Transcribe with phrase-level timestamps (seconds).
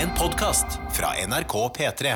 [0.00, 2.12] En podkast fra NRK P3.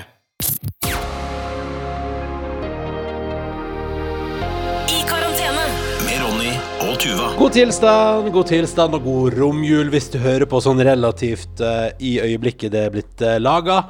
[4.89, 5.67] I karantene.
[6.07, 6.55] Med Ronny
[6.87, 7.27] og Tuva.
[7.37, 12.15] God tilstand, god tilstand og god romjul hvis du hører på sånn relativt eh, i
[12.25, 13.83] øyeblikket det er blitt uh, laga.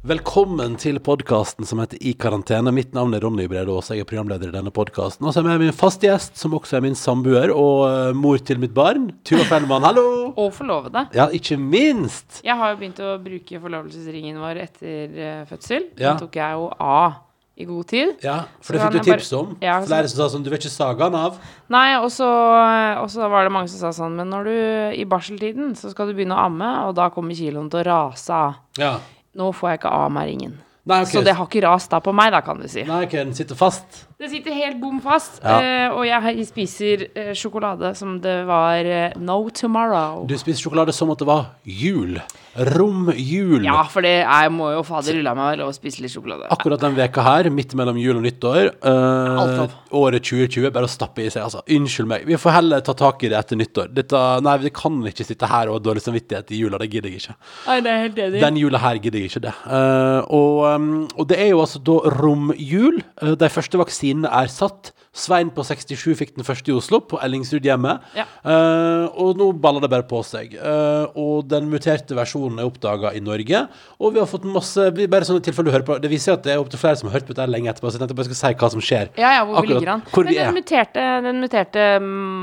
[0.00, 2.72] Velkommen til podkasten som heter I karantene.
[2.72, 5.26] Mitt navn er Ronny Brede Aas, jeg er programleder i denne podkasten.
[5.28, 8.14] Og så er jeg med min faste gjest, som også er min samboer og eh,
[8.16, 9.10] mor til mitt barn.
[9.28, 10.04] Tuva Fellmann, hallo!
[10.40, 11.02] Og forlovede.
[11.12, 12.40] Ja, ikke minst.
[12.46, 15.90] Jeg har jo begynt å bruke forlovelsesringen vår etter eh, fødsel.
[16.00, 16.14] Ja.
[16.14, 17.20] Den tok jeg jo av
[17.60, 18.16] i god tid.
[18.24, 19.54] Ja, for det fikk du tips om.
[19.60, 21.36] Ja, Flere som sa sånn, du vet ikke sagaen av.
[21.68, 24.56] Nei, og så var det mange som sa sånn Men når du
[24.96, 28.44] i barseltiden, så skal du begynne å amme, og da kommer kiloen til å rase
[28.46, 28.62] av.
[28.80, 28.96] Ja.
[29.38, 30.58] Nå får jeg ikke av meg ringen.
[30.88, 31.12] Nei, okay.
[31.12, 32.82] Så det har ikke rast da på meg, da, kan du si.
[32.88, 34.00] Nei, ok, den sitter fast.
[34.18, 35.38] Det sitter helt bom fast.
[35.44, 35.58] Ja.
[35.60, 40.24] eh, og jeg spiser eh, sjokolade som det var eh, no tomorrow.
[40.26, 42.16] Du spiser sjokolade som at det var jul.
[42.56, 43.62] Romjul.
[43.62, 46.48] Ja, for det jeg må jo fader ulla meg Og å spise litt sjokolade.
[46.50, 51.22] Akkurat den veka her, midt mellom jul og nyttår, eh, året 2020, bare å stappe
[51.22, 51.62] i seg, altså.
[51.70, 52.26] Unnskyld meg.
[52.26, 53.92] Vi får heller ta tak i det etter nyttår.
[53.94, 57.12] Dette, nei, vi kan ikke sitte her og ha dårlig samvittighet i jula, det gidder
[57.12, 57.36] jeg ikke.
[57.68, 58.42] Nei, det er helt enig.
[58.46, 59.54] Den jula her gidder jeg ikke det.
[59.66, 63.00] Uh, og, um, og det er jo altså da romjul.
[63.22, 64.92] Uh, de første vaksinene er satt.
[65.10, 68.04] Svein på 67 fikk den første i Oslo, på Ellingsrudhjemmet.
[68.14, 68.28] Ja.
[68.46, 70.52] Uh, og nå baller det bare på seg.
[70.54, 73.64] Uh, og den muterte versjonen er oppdaga i Norge.
[73.98, 76.52] Og vi har fått masse Bare sånne tilfeller du hører på Det viser at det
[76.54, 77.90] er opptil flere som har hørt på dette lenge etterpå.
[77.90, 79.10] Så jeg tenkte bare skal si hva som skjer.
[79.18, 80.04] Ja, ja, hvor vi ligger an.
[80.14, 81.88] Men den muterte, den muterte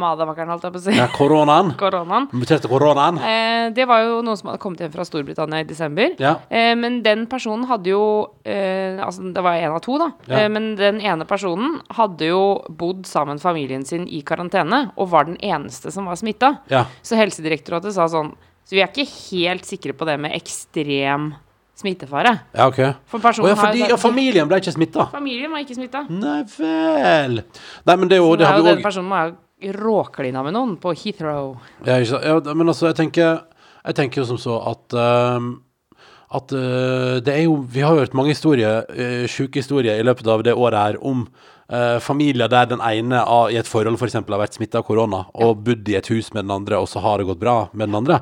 [0.04, 0.98] madawakkeren, holdt jeg på å si.
[1.00, 1.72] Ja, koronaen.
[1.82, 2.28] Koronaen.
[2.36, 3.22] Muterte koronaen.
[3.24, 6.20] Eh, det var jo noen som hadde kommet hjem fra Storbritannia i desember.
[6.20, 6.36] Ja.
[6.52, 8.04] Eh, men den personen hadde jo
[8.44, 10.12] eh, Altså, det var én av to, da.
[10.28, 10.44] Ja.
[10.44, 15.28] Eh, men den ene personen hadde jo bodd sammen familien sin i karantene, og var
[15.30, 16.58] den eneste som var smitta.
[16.72, 16.86] Ja.
[17.06, 18.36] Så Helsedirektoratet sa sånn
[18.68, 21.30] Så vi er ikke helt sikre på det med ekstrem
[21.78, 22.34] smittefare.
[22.52, 22.82] Ja, OK.
[23.08, 25.06] For personen oh, ja, fordi har ja, familien ble ikke smitta.
[25.14, 26.02] Familien var ikke smitta.
[26.10, 27.44] Nei vel.
[27.88, 29.30] Nei, men det er jo det er har jo vi òg personen må ha
[29.78, 31.54] råklina med noen på Heathrow.
[31.86, 32.02] Ja?
[32.02, 33.40] Ja, men altså, jeg tenker,
[33.86, 35.56] jeg tenker jo som så at um
[36.28, 40.28] at uh, det er jo Vi har hørt mange historier, uh, sjuke historier, i løpet
[40.28, 41.28] av det året her om
[41.72, 44.20] eh, familier der den ene av, i et forhold f.eks.
[44.20, 47.04] har vært smitta av korona og bodd i et hus med den andre, og så
[47.04, 48.22] har det gått bra med den andre.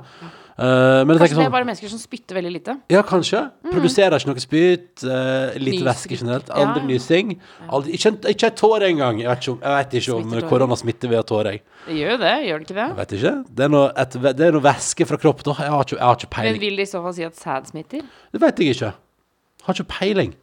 [0.55, 2.73] Uh, Kanskje det er sånn bare mennesker som spytter veldig lite.
[2.87, 3.41] Ja, kanskje.
[3.73, 5.03] Produserer ikke noe spyt.
[5.03, 6.51] Uh, lite Nys- væske generelt.
[6.55, 6.87] Aldri ja.
[6.93, 7.33] nysing.
[7.67, 9.19] Aldri, ikke, ikke en tår engang.
[9.19, 11.57] Jeg vet ikke om, vet ikke om korona smitter via tårer.
[11.57, 11.65] jeg.
[11.89, 12.87] Det gjør jo det, gjør det ikke det?
[12.87, 13.33] Jeg vet ikke.
[13.59, 15.51] Det er noe, et, det er noe væske fra kroppen.
[15.59, 17.69] Jeg har ikke, jeg har ikke Men vil det i så fall si at sæd
[17.73, 18.07] smitter?
[18.31, 18.93] Det vet jeg ikke.
[18.95, 20.35] Jeg Har ikke peiling.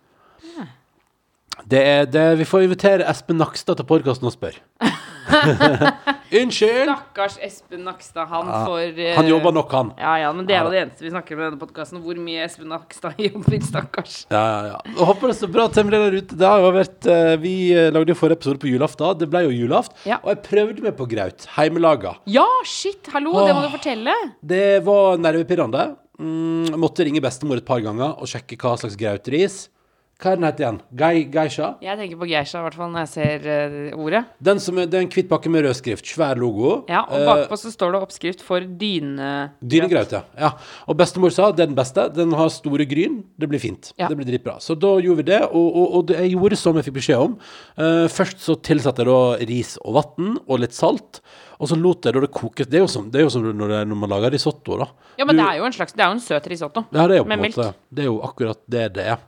[1.69, 4.61] Det er, det, vi får invitere Espen Nakstad til podkasten og spørre.
[6.33, 6.89] Unnskyld!
[6.89, 9.93] Stakkars Espen Nakstad, han Ja, får uh, Han jobber nok, han.
[10.01, 12.01] Ja, ja, men det er Ja, det eneste vi snakker om i denne podkasten.
[12.05, 14.17] Hvor mye Espen Nakstad jobber, stakkars.
[14.33, 14.79] Ja, ja, ja.
[14.89, 16.39] Jeg håper det står bra til med det der ute.
[16.43, 19.19] Det har jo vært, uh, vi eh, lagde jo forrige episode på julaften.
[19.21, 19.99] Det ble jo julaften.
[20.09, 20.21] Ja.
[20.23, 21.49] Og jeg prøvde meg på graut.
[21.57, 22.17] Heimelaga.
[22.31, 23.13] Ja, shit!
[23.13, 24.17] Hallo, det må du fortelle.
[24.41, 25.93] Det var nervepirrende.
[26.23, 29.63] Mm, måtte ringe bestemor et par ganger og sjekke hva slags grautris.
[30.23, 30.77] Hva er den het igjen?
[30.95, 31.73] Gai, geisha?
[31.83, 33.47] Jeg tenker på geisha, i hvert fall når jeg ser
[33.93, 34.21] uh, ordet.
[34.39, 36.07] Den som er, det er en hvitt pakke med rød skrift.
[36.07, 36.85] Svær logo.
[36.89, 39.59] Ja, Og bakpå bakpå så står det oppskrift for dynegrøt.
[39.75, 40.23] Dynegrøt, ja.
[40.39, 40.51] ja.
[40.87, 42.07] Og bestemor sa det er den beste.
[42.15, 43.23] Den har store gryn.
[43.41, 43.93] Det blir fint.
[43.99, 44.09] Ja.
[44.11, 44.59] Det blir dritbra.
[44.63, 47.25] Så da gjorde vi det, og, og, og det, jeg gjorde som jeg fikk beskjed
[47.27, 47.35] om.
[47.79, 51.23] Uh, først så tilsatte jeg da ris og vann og litt salt.
[51.63, 52.67] Og så lot jeg da det koke.
[52.67, 54.89] Det er jo som, det er jo som når, det, når man lager risotto, da.
[55.19, 56.87] Ja, men Du- det er jo en slags Det er jo en søt risotto.
[56.91, 59.21] Ja, det er jo på en måte Det er jo akkurat det det er.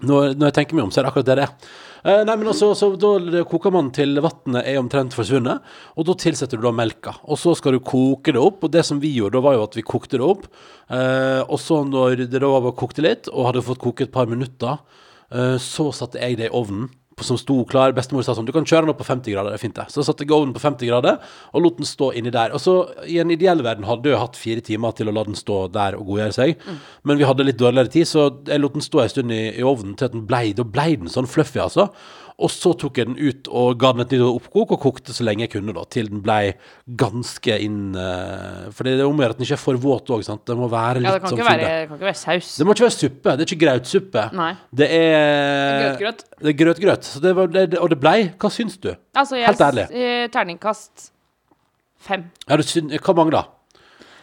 [0.00, 1.70] Når, når jeg tenker meg om, så er det akkurat det det er.
[2.00, 5.64] Eh, nei, men altså, så Da koker man til vannet er omtrent forsvunnet,
[5.96, 7.14] og da tilsetter du da melka.
[7.28, 9.66] Og så skal du koke det opp, og det som vi gjorde, da var jo
[9.66, 10.48] at vi kokte det opp.
[10.88, 14.30] Eh, og så når det da var kokte litt, og hadde fått koke et par
[14.30, 14.80] minutter,
[15.30, 16.88] eh, så satte jeg det i ovnen.
[17.26, 17.94] Som sto klar.
[17.96, 19.86] Bestemor sa sånn Du kan kjøre den opp på 50 grader, det er fint det.
[19.92, 21.18] Så satte jeg ovnen på 50 grader
[21.52, 22.54] og lot den stå inni der.
[22.56, 22.76] Og så
[23.06, 25.98] I en ideell verden hadde jeg hatt fire timer til å la den stå der
[25.98, 26.64] og godgjøre seg.
[27.04, 29.66] Men vi hadde litt dårligere tid, så jeg lot den stå en stund i, i
[29.66, 31.90] ovnen til at den blei Da blei den sånn fluffy, altså.
[32.40, 35.24] Og så tok jeg den ut og ga den et nytt oppkok og kokte så
[35.26, 36.54] lenge jeg kunne, da, til den ble
[37.00, 40.08] ganske inn uh, For det er om å gjøre at den ikke er for våt
[40.16, 40.42] òg, sant.
[40.48, 42.50] Det må være litt Ja, det kan sånn ikke, være, det kan ikke være saus.
[42.56, 43.34] Det må ikke være suppe.
[43.36, 44.24] Det er ikke grautsuppe.
[44.40, 44.50] Nei.
[44.82, 46.24] Det er Grøtgrøt.
[46.40, 47.10] Det er grøtgrøt.
[47.14, 48.18] Så det var, det, og det blei.
[48.40, 48.92] Hva syns du?
[49.14, 49.86] Altså, jeg, Helt ærlig.
[49.92, 51.10] eh, terningkast
[52.00, 52.24] fem.
[52.48, 53.44] Ja, du syns hva mange, da?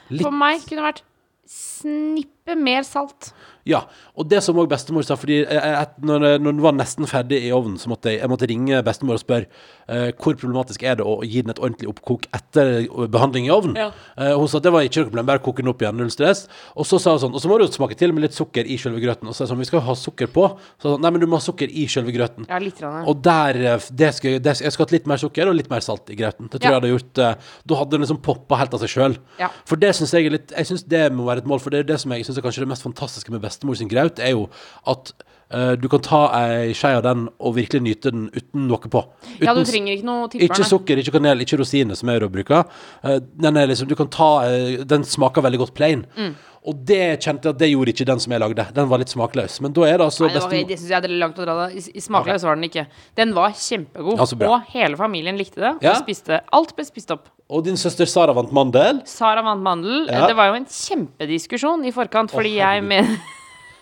[0.10, 1.04] Litt For meg kunne det vært
[1.52, 3.34] snipp mer salt.
[3.68, 3.82] Ja,
[4.16, 7.42] og det som også bestemor sa, fordi jeg, jeg, når, når den var nesten ferdig
[7.44, 9.50] i ovnen, så måtte jeg, jeg måtte ringe bestemor og spørre
[9.92, 13.76] eh, hvor problematisk er det å gi den et ordentlig oppkok etter behandling i ovnen.
[13.76, 13.90] Ja.
[14.16, 16.14] Eh, hun sa at det var ikke noe problem, bare koke den opp igjen, null
[16.16, 16.46] stress.
[16.80, 18.78] Og så sa hun sånn, og så må du smake til med litt sukker i
[18.80, 19.28] selve grøten.
[19.28, 20.48] Og så sa sånn, vi skal ha sukker på.
[20.80, 22.48] Så sa hun, nei, men du må ha sukker i selve grøten.
[22.48, 22.80] Ja, litt.
[22.80, 25.68] Grann, Og der, eh, det skal, det, jeg skulle hatt litt mer sukker og litt
[25.76, 26.48] mer salt i grøten.
[26.48, 26.78] Det tror Ja.
[26.78, 29.20] jeg hadde gjort eh, Da hadde den liksom poppa helt av seg sjøl.
[29.44, 29.52] Ja.
[29.68, 31.84] For det syns jeg er litt Jeg syns det må være et mål, for det
[31.84, 34.34] er det som jeg syns er kanskje det mest fantastiske med bestemor sin graut, er
[34.36, 34.48] jo
[34.88, 35.14] at
[35.52, 39.04] eh, du kan ta ei skje av den og virkelig nyte den uten noe på.
[39.28, 42.68] Uten, ja, du trenger ikke noe ikke sukker, ikke kanel, ikke rosiner, som jeg bruker.
[43.04, 46.06] Eh, den er liksom Du kan ta eh, Den smaker veldig godt plain.
[46.18, 46.36] Mm.
[46.68, 48.66] Og det kjente jeg at det gjorde ikke den som jeg lagde.
[48.76, 49.54] Den var litt smakløs.
[49.64, 51.46] Men da er det altså Nei, det, var, bestemor- det synes jeg er langt å
[51.48, 51.68] dra det.
[51.80, 52.84] I, i smakløs var den ikke.
[53.16, 55.72] Den var kjempegod, Altså, og hele familien likte det.
[55.86, 55.94] Ja.
[55.96, 57.30] Og spiste, alt ble spist opp.
[57.48, 59.00] Og din søster Sara vant mandel.
[59.08, 60.10] Sara vant mandel.
[60.12, 60.26] Ja.
[60.28, 63.08] Det var jo en kjempediskusjon i forkant, fordi jeg med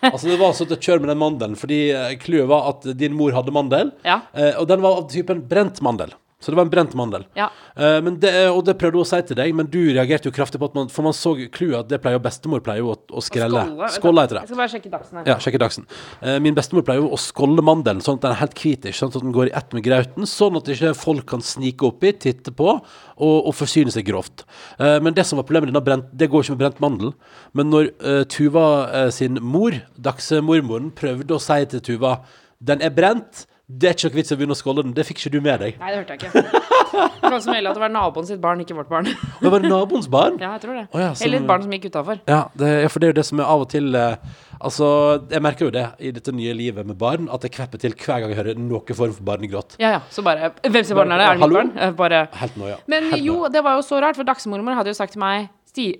[0.06, 3.16] Altså Det var sånn at kjør med den mandelen, fordi eh, clouet var at din
[3.16, 3.90] mor hadde mandel.
[4.06, 4.20] Ja.
[4.36, 6.12] Eh, og den var av typen brent mandel.
[6.38, 7.22] Så det var en brent mandel.
[7.32, 7.46] Ja.
[7.76, 10.34] Eh, men det, og det prøvde hun å si til deg, men du reagerte jo
[10.36, 12.90] kraftig på at man For man så clouet at det pleier jo bestemor pleier jo
[12.92, 13.62] å, å skrelle.
[13.70, 13.96] Vet du.
[13.96, 15.30] Skåle Jeg skal bare sjekke dagsen her.
[15.32, 15.88] Ja, sjekke dagsen.
[16.20, 19.14] Eh, min bestemor pleier jo å skålle mandelen sånn at den er helt hvit, sånn
[19.14, 22.52] at den går i ett med grauten, sånn at ikke folk kan snike oppi, titte
[22.52, 24.44] på og, og forsyne seg grovt.
[24.76, 27.16] Eh, men det som var problemet med denne brent, det går ikke med brent mandel.
[27.56, 32.18] Men når eh, Tuva eh, sin mor, dagsmormoren, prøvde å si til Tuva
[32.60, 35.02] den er brent, det er ikke noe vits i å begynne å skåle den, det
[35.08, 35.78] fikk ikke du med deg.
[35.80, 36.62] Nei, det hørte jeg ikke.
[36.96, 39.08] Det var som at det var naboen sitt barn, ikke vårt barn.
[39.42, 40.36] Det var naboens barn?
[40.40, 40.84] Ja, jeg tror det.
[40.94, 42.20] Oh, ja, som- Eller et barn som gikk utafor.
[42.30, 44.16] Ja, det, ja, for det er jo det som er av og til eh,
[44.56, 44.86] Altså,
[45.28, 48.22] jeg merker jo det i dette nye livet med barn, at jeg kvepper til hver
[48.22, 49.76] gang jeg hører noen form for barnegråt.
[49.82, 50.00] Ja, ja.
[50.08, 51.26] Så bare Hvem sitt barn er det?
[51.26, 51.74] Er det mitt barn?
[51.76, 52.78] Eh, Bare Helt noia.
[52.88, 55.50] Men Helt jo, det var jo så rart, for dagsmormor hadde jo sagt til meg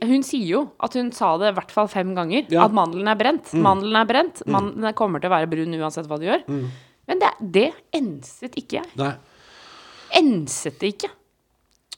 [0.07, 2.47] Hun sier jo at hun sa det i hvert fall fem ganger.
[2.49, 2.63] Ja.
[2.63, 2.65] Mm.
[2.71, 3.53] At mandelen er brent.
[3.53, 4.41] Mandelen er brent.
[4.49, 6.47] Mandelen kommer til å være brun uansett hva du gjør.
[7.07, 8.91] Men det, det enset ikke jeg.
[8.99, 9.13] Nei.
[10.19, 11.11] Enset det ikke.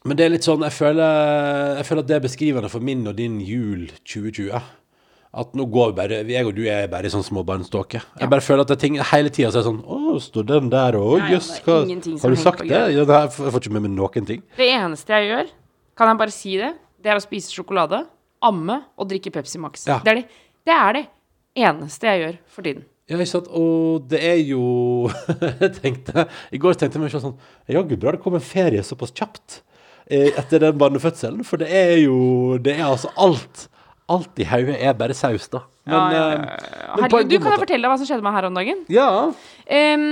[0.08, 3.06] Men det er litt sånn, jeg føler, jeg føler at det er beskrivende for min
[3.10, 4.60] og din jul 2020.
[5.38, 8.00] At nå går vi bare, jeg og du er bare i sånn småbarnsståke.
[8.20, 10.70] Jeg bare føler at det er ting hele tida så er sånn Å, står den
[10.72, 11.19] der òg?
[11.20, 12.70] Ja, ja, Jøss, hva Har du sagt det?
[12.72, 14.40] Ja, jeg får ikke med meg noen ting.
[14.56, 15.52] Det eneste jeg gjør,
[16.00, 16.72] kan jeg bare si det,
[17.04, 18.00] det er å spise sjokolade,
[18.49, 19.84] amme og drikke Pepsi Max.
[19.90, 19.99] Ja.
[20.04, 21.04] Det, er det, det er det
[21.69, 22.87] eneste jeg gjør for tiden.
[23.08, 23.49] Ja, ikke sant?
[23.56, 25.08] Og det er jo
[25.62, 27.38] Jeg tenkte I går tenkte jeg meg sånn
[27.72, 29.62] Jaggu bra det kom en ferie såpass kjapt
[30.10, 31.40] eh, etter den barnefødselen.
[31.49, 33.66] For det er jo Det er altså alt.
[34.08, 35.64] Alt i hodet er bare saus, da.
[35.88, 36.94] Men, Ja, ja, eh, ja, ja.
[37.02, 38.84] Herregud, du kan jeg fortelle deg hva som skjedde meg her om dagen?
[38.93, 39.08] Ja,
[39.69, 40.06] Em,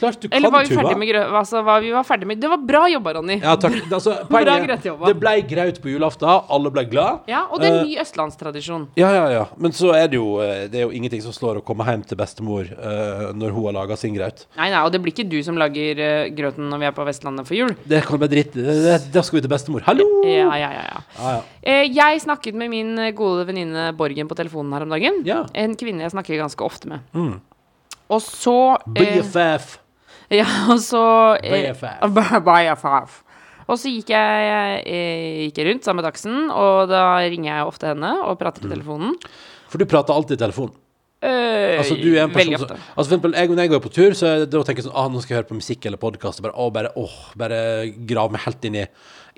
[0.00, 1.20] klart du eller kan, var vi ferdig med.
[1.42, 3.38] Altså, var vi var ferdig med Det var bra jobba, Ronny.
[3.42, 3.76] Ja, takk.
[3.94, 4.82] Altså, poenget.
[4.82, 6.26] Det ble graut på julaften.
[6.26, 7.28] Alle ble glad.
[7.30, 8.86] Ja, og det er Eh, en ny østlandstradisjon.
[8.98, 9.44] Ja, ja, ja.
[9.56, 12.04] Men så er det jo eh, Det er jo ingenting som slår å komme hjem
[12.06, 14.44] til bestemor uh, når hun har laga sin graut.
[14.58, 17.06] Nei, nei, og det blir ikke du som lager uh, grøten når vi er på
[17.08, 17.74] Vestlandet for jul.
[17.88, 18.56] Det kan bare dritt.
[19.14, 19.84] Da skal vi til bestemor.
[19.88, 20.06] Hallo!
[20.28, 21.02] Ja, ja, ja, ja.
[21.18, 21.40] Ah, ja.
[21.64, 25.22] Eh, jeg snakket med min eh, gode venninne Borgen på telefonen her om dagen.
[25.28, 25.44] Ja.
[25.56, 27.04] En kvinne jeg snakker ganske ofte med.
[27.16, 27.38] Mm.
[28.12, 28.58] Og så
[28.94, 29.78] eh, BFF.
[30.32, 31.02] Ja, og så
[31.42, 33.20] eh, BFF.
[33.64, 34.40] Og så gikk jeg,
[34.84, 38.68] jeg gikk rundt sammen med Dagsen, og da ringer jeg ofte henne og prater Mm.
[38.68, 39.14] i telefonen.
[39.72, 40.74] For du prater alltid i telefonen?
[41.24, 42.68] Uh, Altså, du er en person som.
[42.68, 45.08] Altså, for eksempel, jeg, når jeg går på tur, så da tenker jeg sånn ah,
[45.08, 46.42] Nå skal jeg høre på musikk eller podkast.
[46.44, 47.60] Bare, oh, bare, oh, bare
[48.04, 48.84] grav meg helt inn i,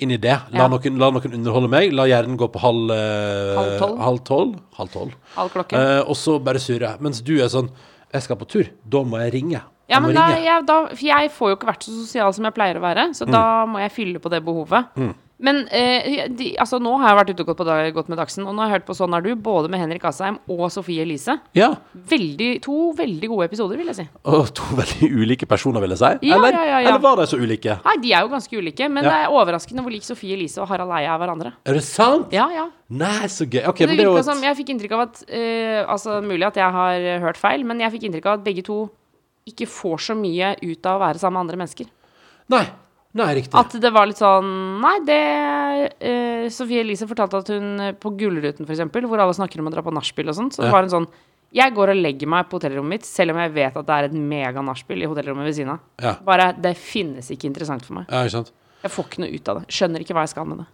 [0.02, 0.34] inn i det.
[0.50, 0.68] La, Ja.
[0.74, 1.94] noen, la noen underholde meg.
[1.94, 4.02] La hjernen gå på halv uh, Halv tolv.
[4.02, 4.58] Halv tolv.
[4.80, 5.14] Halv tolv.
[5.36, 5.62] Halv.
[5.70, 6.96] Eh, og så bare surre.
[6.98, 7.70] Mens du er sånn
[8.10, 8.66] Jeg skal på tur.
[8.82, 9.62] Da må jeg ringe.
[9.90, 12.56] Ja, men da, jeg, da, for jeg får jo ikke vært så sosial som jeg
[12.56, 14.96] pleier å være, så da må jeg fylle på det behovet.
[15.36, 18.16] Men eh, de, altså, nå har jeg vært ute og gått, på dag, gått med
[18.16, 20.62] Dagsen, og nå har jeg hørt på Sånn er du, både med Henrik Asheim og
[20.72, 21.36] Sofie Elise.
[21.56, 21.74] Ja.
[21.92, 24.06] Veldig, to veldig gode episoder, vil jeg si.
[24.32, 26.12] Og to veldig ulike personer, vil jeg si.
[26.30, 26.94] Ja, eller, ja, ja, ja.
[26.94, 27.76] eller var de så ulike?
[27.84, 29.12] Nei, de er jo ganske ulike, men Ja.
[29.12, 31.52] det er overraskende hvor lik Sofie Elise og Harald Eia er hverandre.
[31.68, 32.32] Er det sant?
[32.32, 32.70] Ja, ja.
[32.96, 33.66] Nei, så gøy.
[33.68, 36.20] Ok, det men det er jo et som, jeg fikk inntrykk av at uh, Altså,
[36.24, 38.86] mulig at jeg har hørt feil, men jeg fikk inntrykk av at begge to
[39.46, 41.86] ikke får så mye ut av å være sammen med andre mennesker.
[42.52, 42.64] Nei.
[43.16, 43.56] Nei, riktig.
[43.56, 44.48] At det var litt sånn
[44.82, 45.20] Nei, det
[46.04, 49.72] eh, Sofie Elise fortalte at hun eh, på Gullruten, eksempel, hvor alle snakker om å
[49.72, 50.72] dra på nachspiel og sånn, så Ja.
[50.74, 51.06] var hun sånn
[51.56, 54.08] Jeg går og legger meg på hotellrommet mitt, selv om jeg vet at det er
[54.10, 55.80] et mega-nachspiel i hotellrommet ved siden av.
[56.02, 56.12] Ja.
[56.26, 58.06] Bare Det finnes ikke interessant for meg.
[58.10, 58.52] ja, ikke sant.
[58.82, 59.66] Jeg får ikke noe ut av det.
[59.72, 60.66] Skjønner ikke hva jeg skal med det.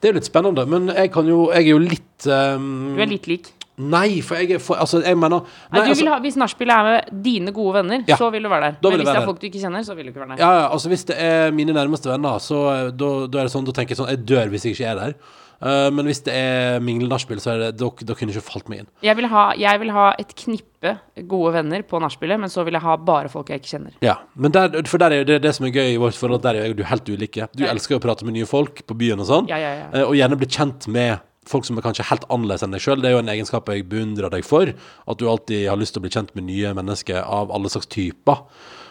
[0.00, 2.94] Det er jo litt spennende, men jeg kan jo Jeg er jo litt um...
[2.94, 3.50] Du er litt lik.
[3.80, 6.76] Nei, for jeg er for Altså, jeg mener Nei, Nei, du altså, ha, hvis nachspielet
[6.76, 8.16] er med dine gode venner, Ja.
[8.20, 8.78] så vil du være der.
[8.90, 10.42] Men hvis det er folk du ikke kjenner, så vil du ikke være der.
[10.44, 13.52] ja, ja, altså Hvis det er mine nærmeste venner, så eh, da, da er det
[13.54, 15.14] sånn Da tenker jeg sånn Jeg dør hvis jeg ikke er der.
[15.60, 18.70] Uh, men hvis det er minglenachspiel, så er det, da, da kunne det ikke falt
[18.72, 18.86] meg inn.
[19.04, 20.94] Jeg vil, ha, jeg vil ha et knippe
[21.28, 23.92] gode venner på nachspielet, men så vil jeg ha bare folk jeg ikke kjenner.
[24.00, 26.40] Ja, men der, for der er jo det, det som er gøy i vårt forhold,
[26.46, 27.50] der er jo du helt ulike.
[27.52, 27.74] Du Ja.
[27.74, 29.86] elsker å prate med nye folk på byen og sånn, Ja, ja, ja.
[30.00, 33.00] eh, og gjerne bli kjent med folk som er kanskje helt annerledes enn deg sjøl.
[33.00, 36.02] Det er jo en egenskap jeg beundrer deg for, at du alltid har lyst til
[36.02, 38.44] å bli kjent med nye mennesker av alle slags typer.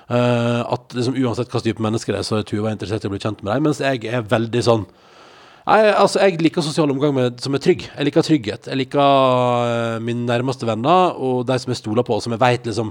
[0.10, 3.14] Uh, at liksom uansett hvilken type mennesker det er, så er Tuva interessert i å
[3.14, 4.88] bli kjent med deg, mens jeg er veldig sånn
[5.70, 7.84] jeg, altså, jeg liker sosial omgang med, som er trygg.
[7.92, 8.70] Jeg liker trygghet.
[8.72, 12.42] Jeg liker uh, mine nærmeste venner og de som jeg stoler på, og som jeg
[12.42, 12.90] veit liksom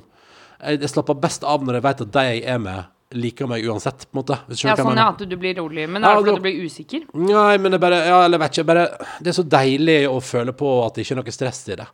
[0.59, 2.87] Jeg, jeg slapper best av når jeg vet at de jeg er med,
[3.17, 4.37] liker meg uansett, på en måte.
[4.61, 5.87] Ja, sånn at du blir rolig.
[5.88, 7.07] Men Ja, er det fordi du blir usikker?
[7.15, 8.69] Nei, men det er bare Ja, eller vet ikke.
[8.69, 8.85] Bare,
[9.21, 11.88] det er så deilig å føle på at det ikke er noe stress i det.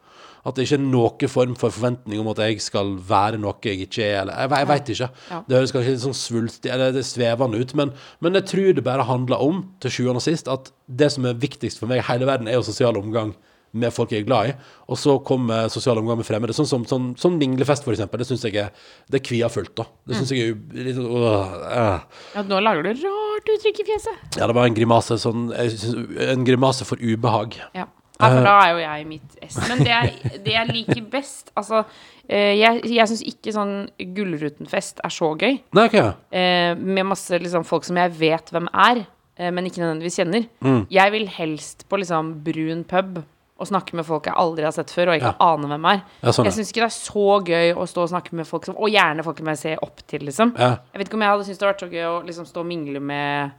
[0.44, 3.87] At det ikke er noen form for forventning om at jeg skal være noe jeg
[3.87, 4.18] ikke er.
[4.25, 5.11] Eller, jeg, jeg vet ikke.
[5.30, 5.40] Ja.
[5.47, 8.85] Det høres kanskje litt sånn svulstig eller det svevende ut, men, men jeg tror det
[8.85, 12.09] bare handler om, til sjuende og sist, at det som er viktigst for meg i
[12.11, 13.33] hele verden, er jo sosial omgang
[13.75, 14.54] med folk jeg er glad i.
[14.88, 16.54] Og så kommer sosial omgang med fremmede.
[16.57, 18.23] Sånn som sånn, sånn minglefest, eksempel.
[18.23, 18.71] Det syns jeg er
[19.11, 19.88] Det er kviafullt, da.
[20.07, 22.07] Det syns jeg er litt øh.
[22.35, 24.38] Ja, nå lager du rart uttrykk i fjeset.
[24.38, 27.59] Ja, det var en grimase sånn En grimase for ubehag.
[27.75, 27.85] Ja.
[27.85, 28.31] ja, Eh.
[28.31, 29.57] for da er jo jeg i mitt ess.
[29.69, 31.81] Men det jeg, det jeg liker best Altså,
[32.28, 33.73] eh, jeg, jeg syns ikke sånn
[34.14, 35.59] Gullruten-fest er så gøy.
[35.75, 35.97] Nei, ok.
[36.31, 39.02] eh, med masse liksom, folk som jeg vet hvem er,
[39.37, 40.47] eh, men ikke nødvendigvis kjenner.
[40.62, 40.87] Mm.
[40.95, 43.23] Jeg vil helst på liksom brun pub
[43.54, 45.52] og snakke med folk jeg aldri har sett før, og ikke Ja.
[45.54, 46.00] aner hvem er.
[46.23, 46.50] Ja, sånn, ja.
[46.50, 48.88] jeg syns ikke det er så gøy å stå og snakke med folk som Og
[48.90, 50.56] gjerne folk som jeg ser opp til, liksom.
[50.58, 52.61] Jeg vet ikke om jeg hadde syntes det hadde vært så gøy å liksom stå
[52.61, 53.52] og mingle med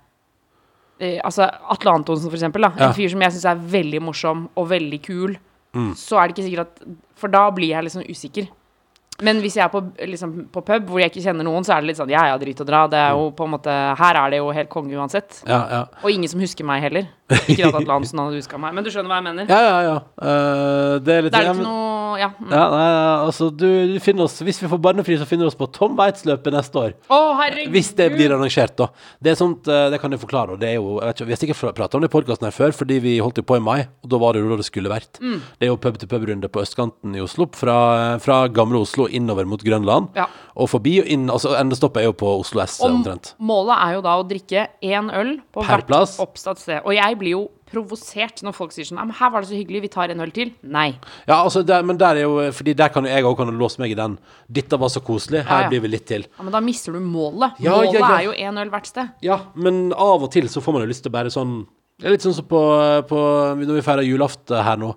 [0.99, 2.61] eh, Altså Atle Antonsen, for eksempel.
[2.61, 2.73] Da.
[2.87, 5.37] En fyr som jeg syns er veldig morsom og veldig kul.
[5.75, 5.93] Mm.
[5.95, 6.83] Så er det ikke sikkert at
[7.15, 8.47] For da blir jeg liksom usikker.
[9.23, 9.79] Men hvis jeg er på,
[10.11, 12.39] liksom, på pub hvor jeg ikke kjenner noen, så er det litt sånn ja ja,
[12.41, 12.81] drit og dra.
[12.91, 15.41] Det er jo på en måte Her er det jo helt konge uansett.
[15.47, 15.83] Ja, ja.
[16.03, 17.07] Og ingen som husker meg heller.
[17.49, 19.47] Ikke at Atle Hansen hadde huska meg, men du skjønner hva jeg mener?
[19.49, 19.95] Ja, ja, ja.
[20.21, 22.27] Uh, det er litt Det er ja, ikke men- noe Ja.
[22.37, 22.51] mm.
[22.53, 22.83] ja, nei,
[23.25, 25.97] altså, du, du finner oss Hvis vi får barnefri, så finner du oss på Tom
[25.97, 26.93] Waitz-løpet neste år.
[27.09, 27.73] Å, herregud!
[27.73, 28.87] Hvis det blir arrangert, da.
[29.19, 30.53] Det er sånt, uh, det kan jeg forklare.
[30.53, 32.75] Og det er jo, ikke, vi har sikkert prata om det i podkasten her før,
[32.77, 33.87] fordi vi holdt jo på i mai.
[34.05, 35.17] Og da var det jo da det skulle vært.
[35.23, 35.39] Mm.
[35.57, 37.49] Det er jo pub-til-pub-runde på østkanten i Oslo.
[37.57, 37.79] Fra,
[38.23, 40.09] fra gamle Oslo innover mot Grønland.
[40.15, 40.25] Ja.
[40.55, 41.27] Og forbi og inn.
[41.29, 43.33] Altså endestoppet er jo på Oslo S, Og omtrent.
[43.39, 46.17] målet er jo da å drikke én øl på Per hvert plass.
[46.19, 46.81] oppsatt sted.
[46.85, 49.81] Og jeg blir jo provosert når folk sier sånn men 'Her var det så hyggelig,
[49.81, 50.53] vi tar en øl til'.
[50.63, 50.97] Nei.
[51.27, 53.91] Ja, altså, der, men der er jo Fordi der kan jo jeg òg låse meg
[53.91, 54.17] i den.
[54.51, 55.43] 'Dette var så koselig.
[55.45, 55.69] Her Ja, ja.
[55.69, 56.25] blir vi litt til'.
[56.37, 57.53] Ja, Men da mister du målet.
[57.59, 58.17] Ja, målet ja, ja.
[58.19, 59.09] er jo én øl hvert sted.
[59.21, 62.09] Ja, men av og til så får man jo lyst til å bare sånn Det
[62.09, 62.59] er litt sånn som på,
[63.07, 63.19] på
[63.55, 64.89] Når vi feirer julaften her nå,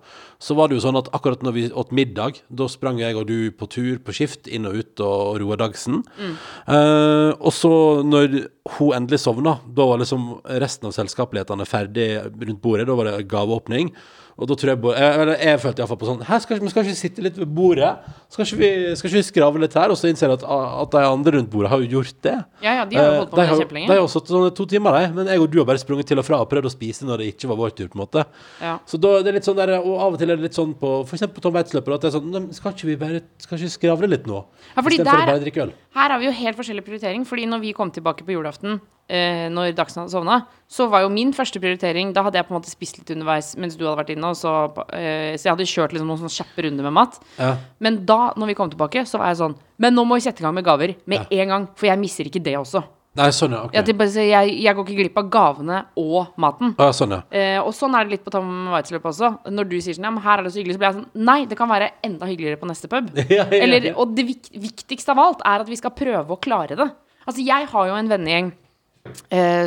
[0.42, 3.28] så var det jo sånn at akkurat når vi åt middag, da sprang jeg og
[3.28, 6.00] du på tur på skift inn og ut og, og roa dagsen.
[6.18, 7.72] Eh, og så,
[8.06, 8.36] når
[8.76, 10.28] hun endelig sovna, da var liksom
[10.62, 12.86] resten av selskapelighetene ferdig rundt bordet.
[12.90, 13.90] Da var det gaveåpning.
[14.38, 16.82] Og da tror jeg bare Jeg, eller jeg følte iallfall på sånn Her skal, skal
[16.84, 17.88] ikke vi sitte litt ved bordet?
[18.30, 19.90] Skal ikke vi, skal ikke vi skrave litt her?
[19.90, 22.34] Og så innser jeg at, at de andre rundt bordet har jo gjort det.
[22.62, 23.86] Ja, ja, de har jo Eh, holdt på med det har- kjempelenge.
[23.88, 25.12] De har jo sittet sånne to timer, de.
[25.16, 27.18] Men jeg og du har bare sprunget til og fra og prøvd å spise når
[27.18, 27.88] det ikke var vår tur.
[27.88, 28.24] på en måte
[28.62, 28.78] Ja.
[28.86, 30.74] Så da, det er litt sånn der, Og av og til er det litt sånn
[30.78, 33.58] på For eksempel på Tom Weitz-løpet at det er sånn Skal ikke vi bare Skal
[33.58, 34.44] ikke vi skravle litt nå?
[34.76, 35.72] Ja, fordi der- øl.
[35.98, 37.24] Her har vi jo helt forskjellig prioritering.
[37.26, 41.12] Fordi når vi kom tilbake på julaften, eh, når Dagsen hadde sovna, så var jo
[41.12, 44.02] min første prioritering Da hadde jeg på en måte spist litt underveis mens du hadde
[44.02, 44.34] vært inne.
[44.36, 44.52] Så,
[44.92, 47.18] eh, så jeg hadde kjørt liksom noen sånne kjappe runder med mat.
[47.38, 47.54] Ja.
[47.84, 50.42] Men da, når vi kom tilbake, så var jeg sånn Men nå må vi sette
[50.42, 52.84] i gang med gaver med en gang, for jeg misser ikke det også.
[53.18, 53.64] Nei, sånn, ja.
[53.66, 53.82] okay.
[53.82, 56.74] Jeg, jeg, jeg går ikke glipp av gavene og maten.
[56.78, 57.20] Ja, sånn, ja.
[57.34, 59.32] Eh, og sånn er det litt på Tom Waitz-løpet også.
[59.50, 61.26] Når du sier sånn, ja, men her er det så hyggelig, så blir jeg sånn
[61.26, 63.10] Nei, det kan være enda hyggeligere på neste pub.
[63.28, 63.58] Ja, ja, ja.
[63.64, 66.86] Eller, og det vik viktigste av alt er at vi skal prøve å klare det.
[67.24, 68.52] Altså, jeg har jo en vennegjeng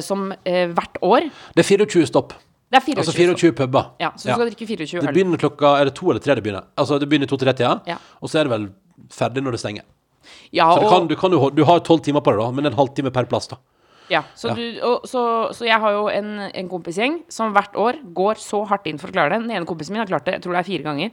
[0.01, 2.33] som eh, hvert år Det er 24 stopp.
[2.71, 3.01] Det er 24.
[3.03, 3.89] Altså 24 puber.
[3.99, 6.43] Ja, så du skal drikke 24 Det begynner klokka Er det to eller tre det
[6.45, 6.69] begynner?
[6.79, 7.97] Altså, det begynner i to-tre-tida, Ja.
[8.21, 8.69] og så er det vel
[9.11, 9.83] ferdig når det stenger.
[10.53, 13.11] Ja, Så kan, du, kan du har tolv timer på det, da, men en halvtime
[13.11, 13.57] per plass, da.
[14.09, 14.55] ja, så, Ja.
[14.55, 15.23] Du, og, så,
[15.57, 19.09] så jeg har jo en, en kompisgjeng som hvert år går så hardt inn for
[19.09, 19.41] å klare det.
[19.47, 21.11] Den ene kompisen min har klart det, jeg tror det er fire ganger.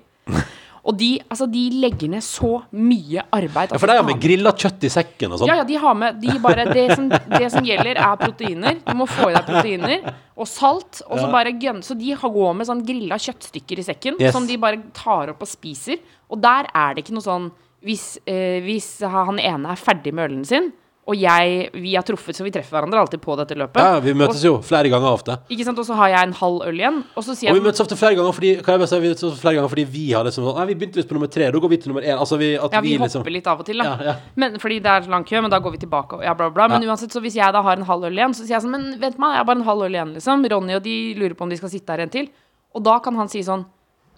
[0.85, 3.73] Og de, altså, de legger ned så mye arbeid.
[3.75, 5.49] Ja, for de har med grilla kjøtt i sekken og sånn.
[5.51, 8.79] Ja, ja, de har med de bare, det, som, det som gjelder, er proteiner.
[8.87, 11.03] Du må få i deg proteiner og salt.
[11.09, 11.33] Og så Ja.
[11.33, 14.33] bare gønn, Så de har går med sånn grilla kjøttstykker i sekken Yes.
[14.33, 15.99] som de bare tar opp og spiser.
[16.31, 17.51] Og der er det ikke noe sånn
[17.85, 20.73] Hvis, eh, hvis han ene er ferdig med ølen sin,
[21.09, 23.81] Og jeg, vi har truffet, så vi treffer hverandre alltid på dette løpet.
[23.81, 25.39] Ja, vi møtes jo flere ganger ofte.
[25.49, 27.63] Ikke sant, Og så har jeg en halv øl igjen, og så sier Og vi
[27.65, 29.85] møtes ofte flere ganger fordi Kan jeg bare si Vi møtes ofte flere ganger fordi
[29.95, 31.93] vi har liksom sånn Nei, vi begynte visst på nummer tre, da går vi til
[31.95, 32.19] nummer én.
[32.21, 33.85] Altså vi, at Ja, vi vi hopper liksom litt av og til, da.
[33.89, 34.15] Ja, ja.
[34.37, 36.67] Men, fordi det er lang kø, men da går vi tilbake og ja, bla, bla.
[36.69, 36.77] bla.
[36.77, 36.93] Men Ja.
[36.93, 39.01] uansett, så hvis jeg da har en halv øl igjen, så sier jeg sånn Men
[39.01, 40.45] vent meg, jeg har bare en halv øl igjen, liksom.
[40.53, 42.29] Ronny og de lurer på om de skal sitte her en til.
[42.77, 43.65] Og da kan han si sånn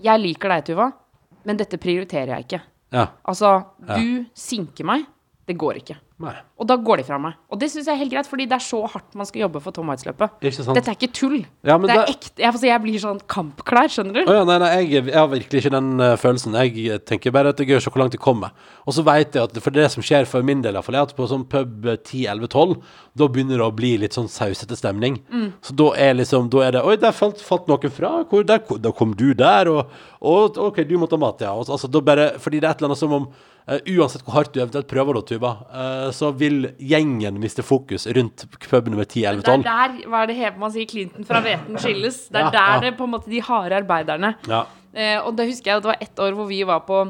[0.02, 0.90] Jeg liker deg, Tuva,
[1.46, 2.60] men dette prioriterer jeg ikke.
[2.92, 3.06] Ja.
[3.24, 5.06] Altså, du sinker meg.
[5.46, 5.96] Det går ikke.
[6.20, 6.34] Nei.
[6.60, 7.38] Og da går de fra meg.
[7.48, 9.62] Og det syns jeg er helt greit, fordi det er så hardt man skal jobbe
[9.64, 10.34] for Tom Waits-løpet.
[10.44, 11.38] Dette er ikke tull.
[11.64, 12.36] Ja, det er det- ekte.
[12.36, 14.20] Jeg, altså, jeg blir sånn kampklar, skjønner du?
[14.26, 16.58] Oh, ja, nei, nei, jeg, jeg har virkelig ikke den uh, følelsen.
[16.60, 18.52] Jeg tenker bare at det er gøy å se hvor langt det kommer.
[18.84, 21.00] Og så vet jeg at for det som skjer for min del, i hvert fall,
[21.00, 22.76] er at på sånn pub 10-11-12,
[23.16, 25.18] da begynner det å bli litt sånn sausete stemning.
[25.32, 25.48] Mm.
[25.64, 28.12] Så da er liksom Da er det Oi, der falt, falt noen fra.
[28.28, 31.54] Hvor, der, da kom du der, og, og OK, du måtte ha mat, ja.
[31.56, 34.36] Og, altså, da bare, fordi det er et eller annet som om uh, Uansett hvor
[34.38, 39.04] hardt du eventuelt prøver, da, Tuva, uh, så vil gjengen mister fokus rundt pub nummer
[39.04, 39.42] 10-11-12.
[39.42, 42.20] Det er der hva er det hever man sier, Clinton fra hveten skilles.
[42.30, 44.64] Det er Ja, der det på en måte de harde arbeiderne Ja.
[44.94, 47.04] eh, Og det husker jeg at det var ett år hvor vi var på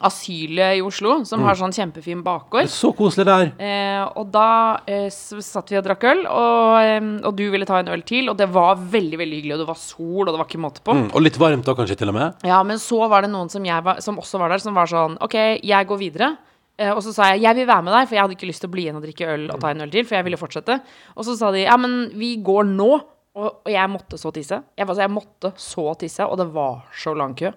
[0.00, 1.44] Asylet i Oslo, som Mm.
[1.46, 2.64] har sånn kjempefin bakgård.
[2.66, 3.52] Så koselig der.
[3.60, 7.88] Eh, og da eh, satt vi og drakk øl, og, og du ville ta en
[7.92, 10.46] øl til, og det var veldig veldig hyggelig, og det var sol, og det var
[10.48, 10.94] ikke måte på.
[10.96, 12.34] Mm, og litt varmt da, kanskje, til og med.
[12.42, 15.18] Ja, men så var det noen som, var, som også var der, som var sånn
[15.20, 16.36] OK, jeg går videre.
[16.80, 18.64] Eh, og så sa jeg jeg vil være med deg, for jeg hadde ikke lyst
[18.64, 20.06] til å bli igjen og drikke øl og ta en øl til.
[20.08, 20.78] For jeg ville fortsette.
[21.16, 22.92] Og så sa de ja, men vi går nå.
[23.32, 24.58] Og, og jeg måtte så tisse.
[24.76, 27.48] Jeg, altså, jeg måtte så tisse, og det var så lang kø.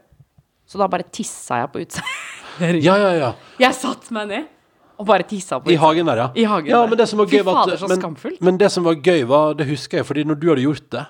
[0.65, 2.07] Så da bare tissa jeg på utsida.
[2.55, 3.29] Ja, ja, ja.
[3.60, 4.45] Jeg satte meg ned
[4.95, 6.27] og bare tissa på I hagen der, ja.
[6.39, 6.91] I hagen ja, der.
[6.93, 9.67] men det som var gøy var at, men, men det som var gøy, var Det
[9.67, 11.03] husker jeg, fordi når du hadde gjort det,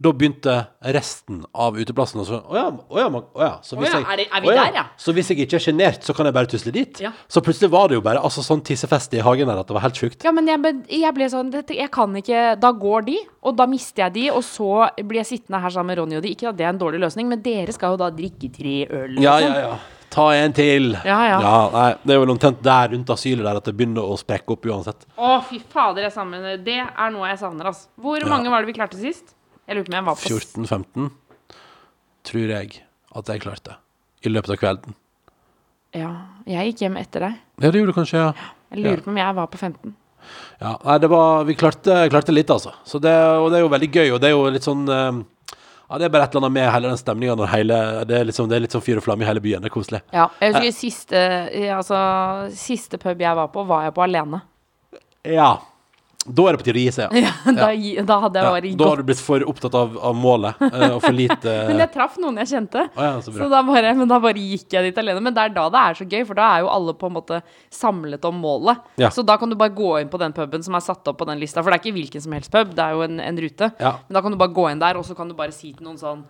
[0.00, 0.52] da begynte
[0.94, 3.54] resten av uteplassen Og så Å ja, å ja, man- å ja.
[3.66, 4.84] Så hvis Å ja, jeg, er det- er vi å der, ja?
[4.96, 7.00] Så hvis jeg ikke er sjenert, så kan jeg bare tusle dit?
[7.02, 7.10] Ja.
[7.28, 9.82] Så plutselig var det jo bare altså, sånn tissefest i hagen der at det var
[9.82, 10.22] helt sjukt.
[10.22, 13.56] Ja, men jeg, ble- jeg ble sånn dette, Jeg kan ikke Da går de, og
[13.56, 16.34] da mister jeg de, og så blir jeg sittende her sammen med Ronny og de.
[16.34, 19.18] Ikke at det er en dårlig løsning, men dere skal jo da drikke tre øl.
[19.18, 19.54] Ja, liksom.
[19.54, 19.78] ja, ja.
[20.10, 20.92] Ta en til.
[21.04, 21.68] Ja, ja.
[21.70, 24.62] nei, det er vel omtrent der rundt asylet der at det begynner å sprekke opp
[24.64, 25.04] uansett.
[25.18, 27.88] Å, fy fader, jeg savner Det er noe jeg savner, altså.
[28.00, 29.34] Hvor mange var det vi klarte sist?
[29.68, 31.10] Jeg lurer på om jeg var på 14-15
[32.28, 32.82] tror jeg
[33.18, 33.76] at jeg klarte
[34.24, 34.96] i løpet av kvelden.
[35.96, 36.10] Ja,
[36.48, 37.38] jeg gikk hjem etter deg.
[37.62, 38.50] Ja, det gjorde du kanskje, ja.
[38.72, 39.94] Jeg lurer på om jeg var på 15.
[40.60, 42.74] Ja, nei, det var Vi klarte, klarte litt, altså.
[42.84, 45.20] Så det, og det er jo veldig gøy, og det er jo litt sånn eh,
[45.88, 48.58] Ja, det er bare et eller annet med hele den stemninga det er, liksom, det
[48.58, 49.64] er litt sånn fyr og flamme i hele byen.
[49.64, 50.02] Det er koselig.
[50.12, 51.22] Ja, jeg husker siste,
[51.72, 52.00] altså,
[52.52, 54.42] siste pub jeg var på, var jeg på alene.
[55.24, 55.54] Ja.
[56.28, 57.30] Da er det på tide å gi seg, ja.
[57.58, 58.52] da, gi- da hadde jeg ja.
[58.54, 61.82] bare Da har du blitt for opptatt av, av målet eh, og for lite Men
[61.84, 62.84] jeg traff noen jeg kjente.
[62.92, 63.40] Å ja, så bra.
[63.40, 65.22] Så da bare, men da bare gikk jeg dit alene.
[65.24, 67.16] Men det er da det er så gøy, for da er jo alle på en
[67.18, 67.40] måte
[67.74, 68.82] samlet om målet.
[69.00, 69.10] Ja.
[69.14, 71.28] Så da kan du bare gå inn på den puben som er satt opp på
[71.28, 71.62] den lista.
[71.62, 73.72] For det er ikke hvilken som helst pub, det er jo en, en rute.
[73.80, 73.96] Ja.
[74.08, 75.86] Men da kan du bare gå inn der, og så kan du bare si til
[75.88, 76.26] noen sånn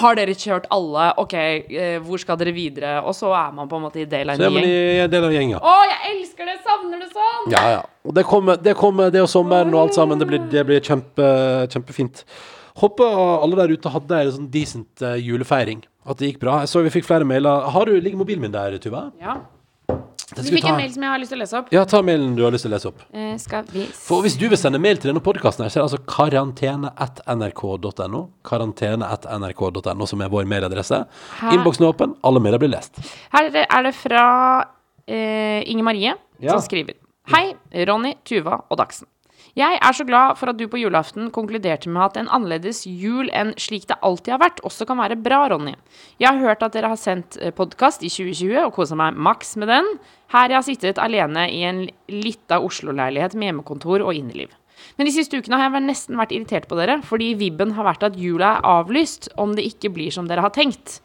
[0.00, 1.08] Har dere kjørt alle?
[1.20, 2.92] OK, eh, hvor skal dere videre?
[3.02, 4.68] Og så er man på en måte i del av en gjeng.
[4.68, 5.58] i del av gjengen.
[5.58, 6.56] Å, jeg elsker det!
[6.64, 7.50] Savner det sånn!
[7.54, 7.82] Ja, ja.
[8.06, 10.20] Og det kommer, det kommer, det og sommeren og alt sammen.
[10.20, 11.30] Det blir, det blir kjempe,
[11.72, 12.24] kjempefint.
[12.80, 15.82] Håper alle der ute hadde en sånn decent eh, julefeiring.
[16.08, 16.60] At det gikk bra.
[16.62, 17.66] Jeg så vi fikk flere mailer.
[17.74, 19.08] Har du, Ligger mobilen min der, Tuva?
[19.20, 19.40] Ja.
[20.36, 21.72] Den Vi fikk en mail som jeg har lyst til å lese opp.
[21.74, 23.00] Ja, ta mailen du har lyst til å lese opp.
[23.12, 25.88] Eh, skal vi For hvis du vil sende mail til denne podkasten, så er det
[25.88, 28.22] altså karantene.nrk.no.
[28.46, 31.02] Karantene.nrk.no som er vår mailadresse.
[31.50, 32.14] Innboksen er åpen.
[32.24, 33.00] Alle mailer blir lest.
[33.32, 34.64] Her er det- er det fra
[35.08, 36.52] eh, Inger Marie Ja.
[36.52, 36.94] som skriver.
[37.28, 37.54] Hei,
[37.86, 39.06] Ronny, Tuva og Dagsen.
[39.60, 43.28] Jeg er så glad for at du på julaften konkluderte med at en annerledes jul
[43.36, 45.74] enn slik det alltid har vært, også kan være bra, Ronny.
[46.22, 49.68] Jeg har hørt at dere har sendt podkast i 2020 og kosa meg maks med
[49.68, 49.90] den.
[50.32, 54.54] Her jeg har sittet alene i en lita Oslo-leilighet med hjemmekontor og inneliv.
[54.96, 58.06] Men de siste ukene har jeg nesten vært irritert på dere, fordi vibben har vært
[58.06, 61.02] at jula er avlyst om det ikke blir som dere har tenkt.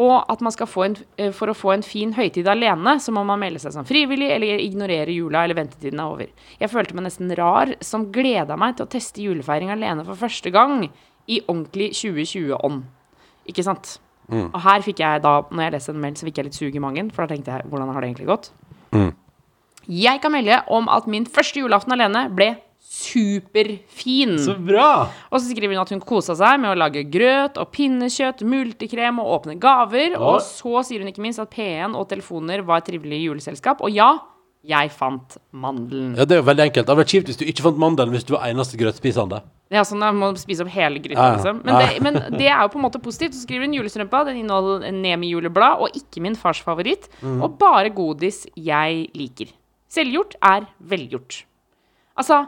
[0.00, 3.12] Og at man skal få en, eh, for å få en fin høytid alene, så
[3.12, 6.30] må man melde seg som frivillig eller ignorere jula eller ventetiden er over.
[6.60, 10.52] Jeg følte meg nesten rar som gleda meg til å teste julefeiring alene for første
[10.54, 10.88] gang
[11.28, 12.86] i ordentlig 2020-ånd.
[13.50, 13.98] Ikke sant?
[14.30, 16.76] Og her fikk jeg da, når jeg leste en mail, så fikk jeg litt sug
[16.76, 18.50] i magen, for da tenkte jeg, hvordan har det egentlig gått?
[19.90, 22.52] Jeg kan melde om at min første julaften alene ble
[22.90, 24.34] superfin.
[24.42, 25.10] Så bra!
[25.30, 29.20] Og så skriver hun at hun kosa seg med å lage grøt og pinnekjøtt, multekrem
[29.22, 30.16] og åpne gaver.
[30.16, 30.22] Ja.
[30.32, 33.84] Og så sier hun ikke minst at P1 og telefoner var et trivelig juleselskap.
[33.86, 34.10] Og ja,
[34.66, 36.16] jeg fant mandelen.
[36.18, 36.84] Ja, Det er jo veldig enkelt.
[36.84, 39.38] Det hadde vært kjipt hvis du ikke fant mandelen hvis du var eneste grøtspisende.
[39.70, 41.60] Ja, sånn at man må spise opp hele gryta, Ja, liksom.
[41.64, 43.36] Men det, men det er jo på en måte positivt.
[43.38, 44.24] Så skriver hun julestrømpa.
[44.26, 47.06] Den inneholder en Nemi-juleblad og ikke min fars favoritt.
[47.22, 47.38] Mm.
[47.46, 49.54] Og bare godis jeg liker.
[49.90, 51.44] Selvgjort er velgjort.
[52.18, 52.42] Altså,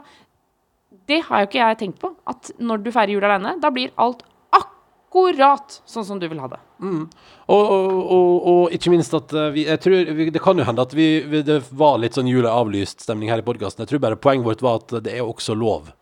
[1.09, 2.13] det har jo ikke jeg tenkt på.
[2.29, 6.49] At når du feirer jul alene, da blir alt akkurat sånn som du vil ha
[6.51, 6.59] det.
[6.83, 10.65] Og, og, og, og ikke minst at eh, vi, jeg tror, vi, Det kan jo
[10.67, 13.85] hende at vi, vi, det var litt sånn jule avlyst stemning her i podkasten.
[13.85, 15.93] Jeg tror bare poenget vårt var at det er jo også lov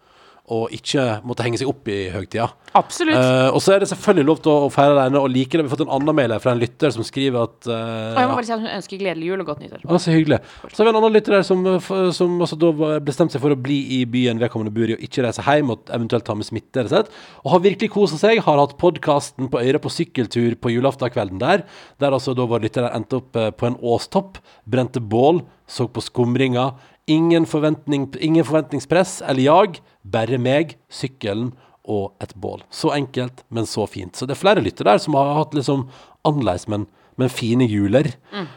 [0.51, 2.49] å ikke måtte henge seg opp i høytida.
[2.77, 3.17] Absolutt.
[3.17, 5.63] Uh, og så er det selvfølgelig lov til å, å feire alene, og like det.
[5.63, 8.19] vi har fått en annen mail her fra en lytter som skriver at uh, og
[8.19, 9.83] jeg må bare si at hun ønsker gledelig jul og godt nyttår.
[9.87, 10.39] Ah, så hyggelig.
[10.71, 13.55] Så har vi en annen lytter der som, eh, som altså da bestemte seg for
[13.55, 16.47] å bli i byen vedkommende bor i, og ikke reise hjem, og eventuelt ta med
[16.47, 16.85] smitte.
[16.85, 17.15] rett og.
[17.45, 18.43] Og har virkelig kosa seg.
[18.45, 21.65] Har hatt podkasten på Øyre på sykkeltur på julaftenkvelden der.
[22.01, 25.87] Der altså da vår lytter der endte opp eh, på en åstopp, brente bål, så
[25.87, 26.75] på skumringer.
[27.09, 31.51] Ingen, forventning, ingen forventningspress eller jag, bare meg, sykkelen
[31.89, 32.61] og et bål.
[32.69, 34.15] Så enkelt, men så fint.
[34.15, 35.87] Så det er flere lyttere der som har hatt liksom
[36.27, 36.85] annerledes, men,
[37.17, 38.11] men fine juler.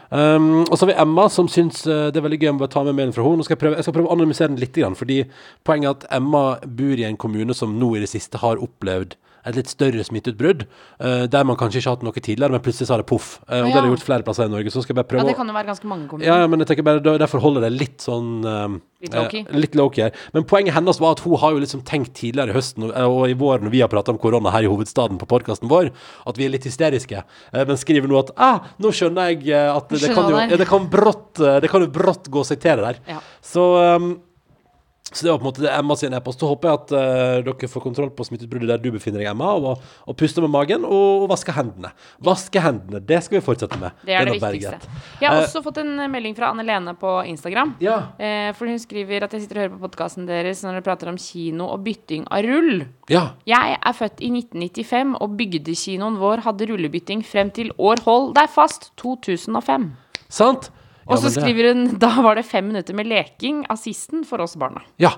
[0.09, 2.85] Um, og så har vi Emma, som syns eh, det er veldig gøy å ta
[2.85, 3.41] med mailen fra henne.
[3.41, 5.23] Nå skal jeg, prøve, jeg skal prøve å anonymisere den litt, fordi
[5.65, 9.17] poenget er at Emma bor i en kommune som nå i det siste har opplevd
[9.45, 10.65] et litt større smitteutbrudd,
[10.99, 13.35] uh, der man kanskje ikke har hatt noe tidligere, men plutselig sa det poff.
[13.45, 14.73] Uh, og det har gjort flere plasser i Norge.
[14.73, 16.27] Så skal jeg bare prøve Ja, det kan jo være ganske mange kommuner.
[16.27, 20.01] ja, ja, men jeg tenker bare Derfor holder det litt sånn uh, Litt low-key.
[20.01, 20.15] her.
[20.33, 23.35] Men poenget hennes var at hun har jo liksom tenkt tidligere i høsten og, i
[23.37, 25.91] vår når vi har prata om korona her i hovedstaden på podkasten vår,
[26.25, 27.21] at vi er litt hysteriske.
[27.53, 30.57] Men skriver nå at ah, nå skjønner jeg at det, kan jo, det.
[30.57, 33.03] ja, kan brått, det kan jo brått gå seg til det der.
[33.13, 33.21] Ja.
[33.45, 34.15] Så um,
[35.11, 36.41] så det var på en måte det Emma sin e-post.
[36.41, 39.51] Så håper jeg at uh, dere får kontroll på smitteutbruddet der du befinner deg, Emma,
[39.53, 41.91] og, og puster med magen og, og vasker hendene.
[42.25, 43.93] Vaske hendene, det skal vi fortsette med.
[44.07, 44.89] Det er det viktigste.
[45.21, 47.75] Jeg har uh, også fått en melding fra Anne Lene på Instagram.
[47.85, 47.99] Ja.
[48.17, 51.11] Uh, for hun skriver at jeg sitter og hører på podkasten deres når dere prater
[51.13, 52.87] om kino og bytting av rull.
[53.11, 53.27] ja.
[53.45, 58.49] Jeg er født i 1995, og bygdekinoen vår hadde rullebytting frem til år hold deg
[58.51, 59.91] fast 2005.
[60.33, 60.71] Sant?
[61.05, 64.57] Og så skriver hun da var det fem minutter med leking av sisten for oss
[64.59, 64.83] barna.
[65.01, 65.15] Ja.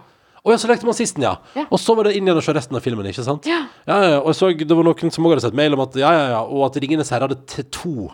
[0.47, 1.33] Å ja, så lekte man sisten, ja.
[1.57, 1.65] Ja.
[1.67, 3.47] Og så var det inn igjen og se resten av filmen, ikke sant?
[3.49, 3.65] Ja.
[3.89, 4.19] ja, ja.
[4.21, 6.29] Og jeg så det var noen som også hadde sett mail om at ja, ja,
[6.35, 8.11] ja, og at Ringenes herre hadde t to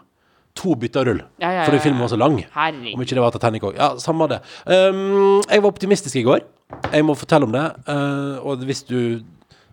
[0.53, 1.21] To bytter rull.
[1.41, 2.35] Ja, ja, ja, Fordi filmen var så lang.
[2.53, 2.93] Herregud.
[2.93, 3.77] Om ikke det var Titanic òg.
[3.77, 4.37] Ja, samme det.
[4.69, 6.43] Um, jeg var optimistisk i går.
[6.93, 7.63] Jeg må fortelle om det.
[7.87, 8.99] Uh, og hvis du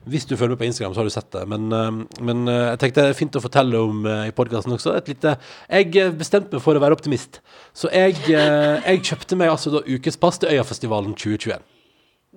[0.09, 1.43] hvis du følger med på Instagram, så har du sett det.
[1.49, 4.73] Men, um, men uh, jeg tenkte det er fint å fortelle om uh, i podkasten
[4.77, 4.95] også.
[4.97, 5.35] Et lite
[5.69, 7.43] Jeg bestemte meg for å være optimist.
[7.77, 11.67] Så jeg, jeg kjøpte meg altså da ukespass til Øyafestivalen 2021.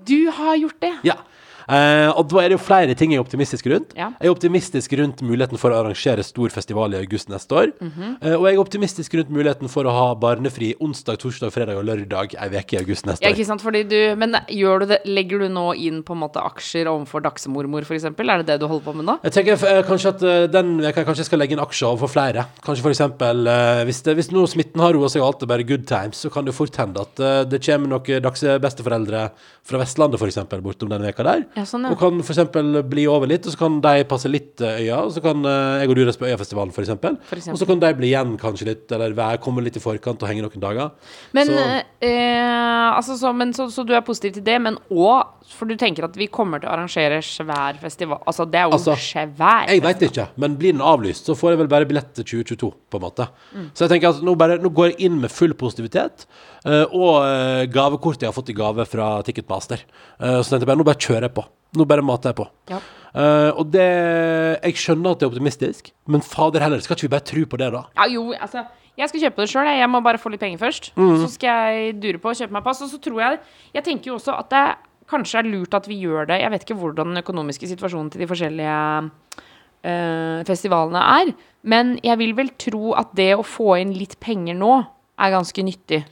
[0.04, 0.93] Du har gjort det.
[1.08, 1.21] Ja.
[1.67, 3.93] Eh, og da er det jo flere ting jeg er optimistisk rundt.
[3.97, 4.12] Ja.
[4.19, 7.73] Jeg er optimistisk rundt muligheten for å arrangere stor festival i august neste år.
[7.80, 8.17] Mhm.
[8.21, 11.88] Eh, og jeg er optimistisk rundt muligheten for å ha barnefri onsdag, torsdag, fredag og
[11.88, 15.39] lørdag ei uke i august neste Ja, ikke sant, fordi du, Men du det, legger
[15.39, 18.06] du nå inn på en måte aksjer overfor Dagsemormor, f.eks.?
[18.06, 19.17] Er det det du holder på med nå?
[19.23, 22.12] Jeg tenker eh, kanskje at eh, den veka kanskje jeg skal legge inn aksjer overfor
[22.12, 22.45] flere.
[22.65, 25.67] Kanskje eksempel eh, hvis, det, hvis nå smitten har roa seg og alt er bare
[25.67, 29.26] good times, så kan det fort hende at eh, det kommer noen dagsbesteforeldre
[29.63, 31.45] fra Vestlandet eksempel bortom denne veka der.
[31.54, 31.94] Ja, sånn, ja.
[31.94, 35.12] Og kan eksempel bli over litt, og så kan de passe litt eh, øya, og
[35.13, 37.18] så kan eh, jeg og du reise på Øyafestivalen eksempel.
[37.54, 40.32] Og så kan de bli igjen kanskje litt, eller være, komme litt i forkant og
[40.32, 40.89] henge noen dager.
[41.38, 41.66] Men, så,
[42.08, 45.76] eh, altså, så, men så, så du er positiv til det, men òg For du
[45.78, 49.68] tenker at vi kommer til å arrangere svær festival Altså, det er jo Altså, svær
[49.68, 52.70] jeg veit ikke, men blir den avlyst, så får jeg vel bare billett til 2022,
[52.89, 53.28] på en måte.
[53.76, 56.26] Så jeg tenker at nå, bare, nå går jeg inn med full positivitet,
[56.66, 59.84] eh, og gavekortet jeg har fått i gave fra Ticketmaster.
[60.20, 61.42] Eh, så tenkte jeg bare, nå bare kjører jeg på.
[61.76, 62.46] Nå bare mater jeg på.
[62.70, 62.80] Ja.
[63.14, 63.84] Uh, og det
[64.64, 67.60] Jeg skjønner at det er optimistisk, men fader heller, skal ikke vi bare tro på
[67.62, 67.84] det, da?
[68.00, 68.64] Ja, jo, altså
[68.98, 69.80] Jeg skal kjøpe det sjøl, jeg.
[69.82, 70.92] Jeg må bare få litt penger først.
[70.96, 71.16] Mm.
[71.24, 72.82] Så skal jeg dure på å kjøpe meg pass.
[72.86, 73.40] Og så tror jeg
[73.74, 74.66] Jeg tenker jo også at det
[75.10, 76.40] kanskje er lurt at vi gjør det.
[76.42, 78.78] Jeg vet ikke hvordan den økonomiske situasjonen til de forskjellige
[79.86, 81.34] øh, festivalene er.
[81.64, 84.76] Men jeg vil vel tro at det å få inn litt penger nå
[85.20, 86.04] er ganske nyttig.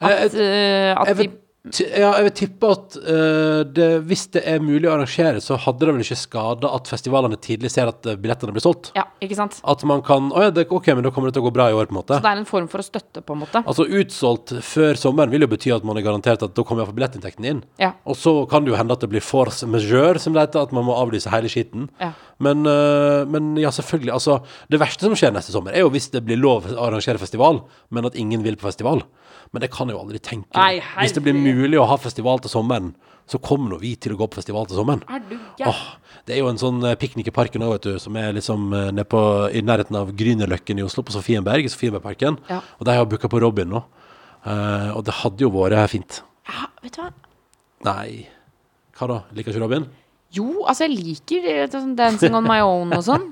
[0.00, 4.44] At, eh, at Jeg vil, ti- ja, jeg vil tippe at uh, det, hvis det
[4.48, 8.06] er mulig å arrangere, så hadde det vel ikke skada at festivalene tidlig ser at
[8.06, 8.92] eh, billettene blir solgt.
[8.96, 9.58] Ja, ikke sant?
[9.68, 11.68] At man kan Å ja, det, ok, men da kommer det til å gå bra
[11.72, 12.16] i år, på en måte.
[12.16, 13.62] Så det er en form for å støtte, på en måte.
[13.64, 16.98] Altså utsolgt før sommeren vil jo bety at man er garantert at da kommer iallfall
[17.00, 17.62] billettinntekten inn.
[17.82, 17.92] Ja.
[18.08, 20.74] Og så kan det jo hende at det blir force majeure, som det heter, at
[20.76, 21.90] man må avlyse hele skitten.
[22.00, 22.14] Ja.
[22.44, 24.14] Men, uh, men ja, selvfølgelig.
[24.14, 24.40] Altså,
[24.70, 27.64] det verste som skjer neste sommer, er jo hvis det blir lov å arrangere festival,
[27.90, 29.02] men at ingen vil på festival.
[29.52, 30.82] Men det kan jeg jo aldri tenke meg.
[31.00, 32.92] Hvis det blir mulig å ha festival til sommeren,
[33.28, 35.02] så kommer nå vi til å gå på festival til sommeren.
[35.04, 35.68] Er du gæren?
[35.68, 38.32] Åh, det er jo en sånn eh, piknik i parken òg, vet du, som er
[38.36, 39.20] liksom eh, nede på,
[39.52, 42.40] i nærheten av Grünerløkken i Oslo, på Sofienberg, i Sofienbergparken.
[42.48, 42.62] Ja.
[42.80, 43.84] Og de har booka på Robin nå.
[44.48, 46.20] Uh, og det hadde jo vært fint.
[46.48, 47.08] Ja, vet du hva?
[47.84, 48.28] Nei
[48.96, 49.16] Hva da?
[49.34, 49.84] Liker ikke Robin?
[50.36, 53.22] Jo, altså jeg liker eh, sånn Dancing on my own og sånn.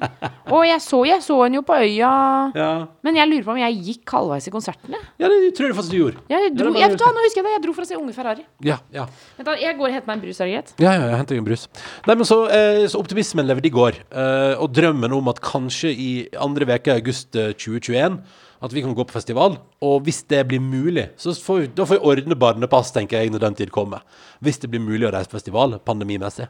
[0.48, 2.12] Og jeg så, jeg så henne jo på øya.
[2.56, 2.68] Ja,
[3.04, 4.96] Men jeg lurer på om jeg gikk halvveis i konserten.
[5.20, 6.24] ja det tror jeg faktisk du gjorde.
[6.32, 7.52] Jeg dro, jeg, du nå husker jeg det.
[7.58, 8.46] Jeg dro for å se Unge Ferrari.
[8.64, 9.04] Ja, ja.
[9.36, 10.72] Da, Jeg går og henter meg en brus, er det greit?
[10.80, 11.66] Ja, ja, jeg henter en brus.
[12.08, 14.00] Nei, men så, eh, så optimismen levde i går.
[14.08, 18.22] Eh, og drømmen om at kanskje i andre veke i august eh, 2021
[18.62, 19.58] at vi kan gå på festival.
[19.84, 23.32] Og hvis det blir mulig, så får vi, da får vi ordne barnepass, tenker jeg,
[23.34, 24.04] når den tid kommer.
[24.40, 26.48] Hvis det blir mulig å reise på festival, pandemimessig.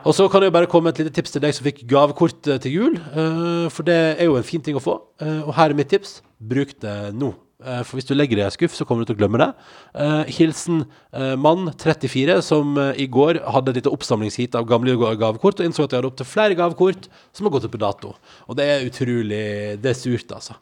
[0.00, 2.60] Og så kan jo bare komme et lite tips til deg som fikk gavekort eh,
[2.64, 2.94] til jul.
[2.96, 4.96] eh, for det er jo en fin ting å få.
[5.20, 6.22] eh, og her er mitt tips.
[6.40, 7.34] Bruk det nå.
[7.60, 9.48] For hvis du legger det i en skuff, så kommer du til å glemme det.
[10.32, 10.86] Hilsen
[11.36, 15.92] mann 34, som i går hadde et lite oppsamlingsheat av gamle gavekort, og innså at
[15.92, 18.14] de hadde opptil flere gavekort som har gått ut på dato.
[18.48, 19.42] Og det er utrolig
[19.76, 20.56] Det er surt, altså.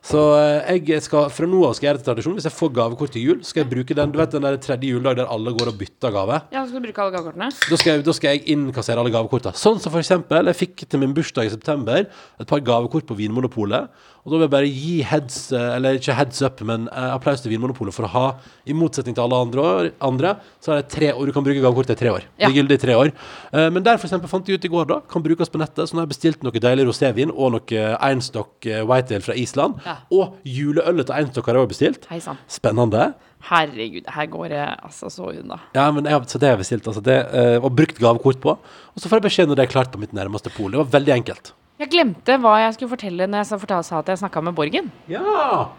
[0.00, 2.36] Så eh, jeg skal fra nå av skal jeg gjøre det til tradisjon.
[2.38, 4.88] Hvis jeg får gavekort til jul, skal jeg bruke den Du vet den der tredje
[4.94, 6.38] juledag der alle går og bytter gave?
[6.54, 7.50] Ja, skal du bruke alle gavekortene?
[7.52, 9.60] Da skal, jeg, da skal jeg innkassere alle gavekortene.
[9.60, 13.18] Sånn som for eksempel, jeg fikk til min bursdag i september et par gavekort på
[13.20, 13.92] Vinmonopolet.
[14.20, 17.40] Og da vil jeg bare gi heads, eh, eller ikke heads up, men eh, applaus
[17.40, 18.24] til Vinmonopolet for å ha,
[18.68, 21.30] i motsetning til alle andre, andre så er det tre år.
[21.30, 22.26] Du kan bruke gavekortet i tre år.
[22.36, 23.12] Det er gyldig i tre år.
[23.48, 25.88] Eh, men der eksempel fant jeg ut i går, da, kan brukes på nettet.
[25.88, 29.80] Så nå har jeg bestilt noe deilig rosévin og noe Einstock Whitale fra Island.
[29.88, 29.96] Ja.
[30.12, 32.08] Og juleølet til Einstock har jeg også bestilt.
[32.12, 32.40] Heisan.
[32.50, 33.12] Spennende.
[33.48, 35.62] Herregud, her går jeg altså så unna.
[35.72, 36.90] Ja, men jeg, så det har jeg bestilt.
[36.92, 37.16] Altså det,
[37.62, 38.58] og brukt gavekort på.
[38.60, 40.74] Og så får jeg beskjed når det er klart på mitt nærmeste pol.
[40.74, 41.54] Det var veldig enkelt.
[41.80, 43.48] Jeg glemte hva jeg skulle fortelle når jeg
[43.88, 44.90] sa, at jeg snakka med Borgen.
[45.08, 45.70] Ja!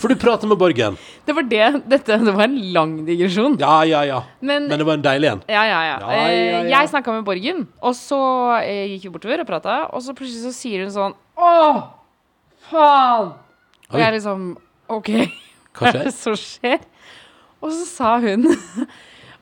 [0.00, 0.96] For du prater med Borgen.
[1.28, 1.66] Det var det.
[1.88, 3.58] Dette, det var en lang digresjon.
[3.60, 4.22] Ja, ja, ja.
[4.40, 5.42] Men, Men det var en deilig en.
[5.48, 5.94] ja, ja, ja.
[6.00, 6.58] Ja, ja, ja.
[6.64, 8.18] Eh, Jeg snakka med Borgen, og så
[8.62, 11.52] eh, gikk vi bortover og prata, og så plutselig så sier hun sånn Å,
[12.70, 13.32] faen!
[13.92, 14.44] Og jeg jeg liksom
[14.92, 16.80] OK, Hva hva er det som skjer?
[17.64, 18.44] Og så sa hun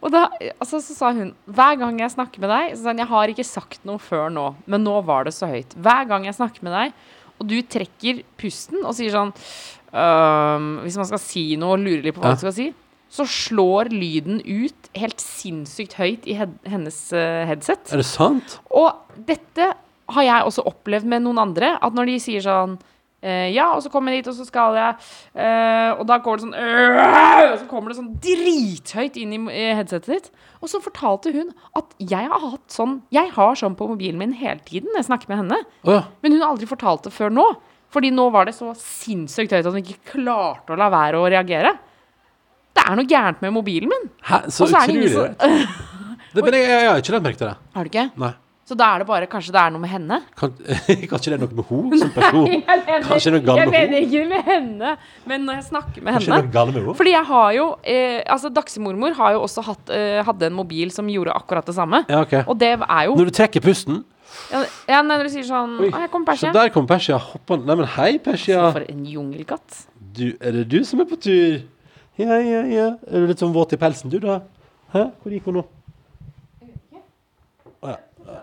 [0.03, 0.25] Og da,
[0.59, 3.33] altså, så sa hun Hver gang jeg snakker med deg så sa hun, Jeg har
[3.33, 5.77] ikke sagt noe før nå, men nå var det så høyt.
[5.79, 6.97] Hver gang jeg snakker med deg,
[7.39, 9.31] og du trekker pusten og sier sånn
[9.95, 12.39] øhm, Hvis man skal si noe og lurer litt på hva Ja.
[12.39, 12.69] du skal si,
[13.13, 17.91] så slår lyden ut helt sinnssykt høyt i head, hennes uh, headset.
[17.93, 18.55] Er det sant?
[18.73, 18.89] Og
[19.29, 19.67] dette
[20.13, 21.75] har jeg også opplevd med noen andre.
[21.85, 22.79] At når de sier sånn
[23.23, 24.97] Ja, og så kommer jeg dit, og så skal jeg
[25.39, 29.41] eh, Og da går det sånn «Øh!» Og så kommer det sånn drithøyt inn i
[29.53, 30.31] i headsetet ditt.
[30.59, 34.35] Og så fortalte hun at jeg har hatt sånn Jeg har sånn på mobilen min
[34.39, 35.61] hele tiden når jeg snakker med henne.
[35.87, 36.01] Ja.
[36.25, 37.47] Men hun har aldri fortalt det før nå.
[37.93, 41.29] Fordi nå var det så sinnssykt høyt at hun ikke klarte å la være å
[41.29, 41.75] reagere.
[42.73, 44.07] Det er noe gærent med mobilen min.
[44.25, 45.11] Hæ, så utrolig.
[45.13, 45.91] som rart.
[46.33, 47.57] Det, men jeg, jeg har ikke lagt merke til det.
[47.77, 48.05] Har du ikke?
[48.17, 48.31] Nei.
[48.73, 50.19] Så da er det bare Kanskje det er noe med henne?
[50.39, 50.53] Kan,
[51.11, 52.47] kanskje det er noe med henne som person?
[52.49, 54.93] Jeg mener, Kanskje det er noe galt jeg mener ikke med henne,
[55.29, 56.95] men når jeg snakker med Kanskje det er henne noe galt med henne?
[57.03, 60.95] Fordi jeg har jo eh, Altså, Dagsemormor har jo også hatt, eh, hadde en mobil
[60.95, 62.01] som gjorde akkurat det samme.
[62.09, 62.33] Ja, ok.
[62.47, 64.01] Og det er jo Når du trekker pusten
[64.55, 64.63] Ja,
[64.95, 66.49] ja når du sier sånn Oi, her kommer Persia.
[66.49, 67.69] Så der kom Persia hoppende.
[67.69, 68.71] Nei, men hei, Persia.
[68.73, 69.85] For en jungelkatt.
[70.17, 71.61] Du, er det du som er på tur?
[72.21, 72.89] Ja, ja, ja.
[73.09, 74.41] Er du litt sånn våt i pelsen, du, da?
[74.97, 75.11] Hæ?
[75.21, 75.69] Hvor gikk hun nå?
[77.83, 78.01] Å ja.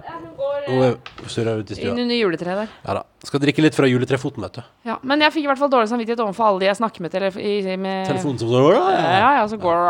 [0.09, 1.91] Hun går Hun er ut i stua.
[1.91, 2.75] inn under juletreet der.
[2.85, 3.03] Ja da.
[3.19, 4.61] Skal drikke litt fra juletrefoten, vet du.
[4.87, 7.11] Ja, men jeg fikk i hvert fall dårlig samvittighet overfor alle de jeg snakker med.
[7.11, 9.81] Telef i, med Telefonen som går Ja, Ja, ja, så går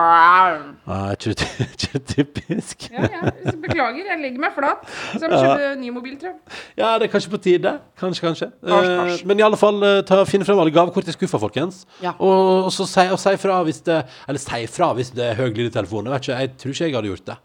[0.89, 2.87] ja ikke, typisk.
[2.89, 3.29] Ja, ja.
[3.45, 4.81] Så beklager, jeg legger meg flat.
[5.13, 6.57] Så jeg må kjøpe ny mobil, tror jeg.
[6.81, 7.75] Ja, det er kanskje på tide.
[8.01, 8.49] Kanskje, kanskje.
[8.65, 11.83] Kanskje, Eh, men i alle fall, eh, ta, finn frem alle gavekort i skuffa, folkens.
[12.01, 12.15] Ja.
[12.17, 15.39] Og, og så si, og si fra hvis det Eller si fra hvis det er
[15.39, 16.09] høy lyd i telefonen.
[16.09, 17.37] Jeg, vet ikke, jeg tror ikke jeg hadde gjort det.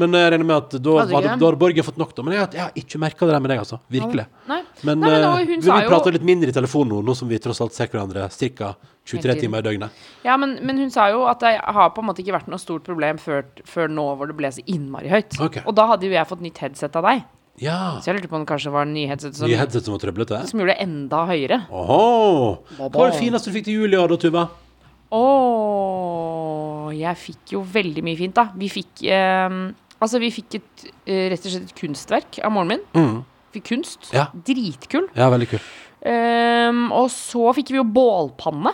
[0.00, 2.24] Men jeg regner med at da Hadde da hadde Borge fått nok, da.
[2.26, 3.80] Men jeg, jeg har ikke merka det der med deg, altså.
[3.92, 4.26] Virkelig.
[4.50, 4.60] Nei.
[4.82, 7.16] Men, Nei, men da, hun vi, sa vi jo- litt mindre i telefonen nå, nå
[7.18, 8.74] som vi tross alt ser hverandre ca.
[9.10, 10.00] 23 timer i døgnet.
[10.24, 12.60] Ja, men, men hun sa jo at det har på en måte ikke vært noe
[12.62, 15.36] stort problem før, før nå hvor det ble så innmari høyt.
[15.40, 15.64] Okay.
[15.66, 17.24] Og da hadde jo jeg fått nytt headset av deg.
[17.60, 17.98] Ja.
[18.00, 19.96] Så jeg lurte på om det kanskje var en ny headset som, ny headset som
[19.96, 20.38] var trøblete.
[20.48, 21.58] som gjorde det enda høyere.
[21.68, 22.00] Oho.
[22.78, 24.46] Hva var det fineste du fikk til jul i år, da, Tuva?
[25.10, 25.22] Å,
[26.94, 28.46] jeg fikk jo veldig mye fint, da.
[28.56, 29.56] Vi fikk eh,
[30.00, 32.84] Altså, vi fikk et, eh, rett og slett et kunstverk av moren min.
[32.96, 33.18] Mm.
[33.52, 34.12] Fikk kunst.
[34.14, 34.28] Ja.
[34.32, 35.08] Dritkul.
[35.16, 35.64] Ja, veldig kul.
[36.00, 38.72] Um, og så fikk vi jo bålpanne.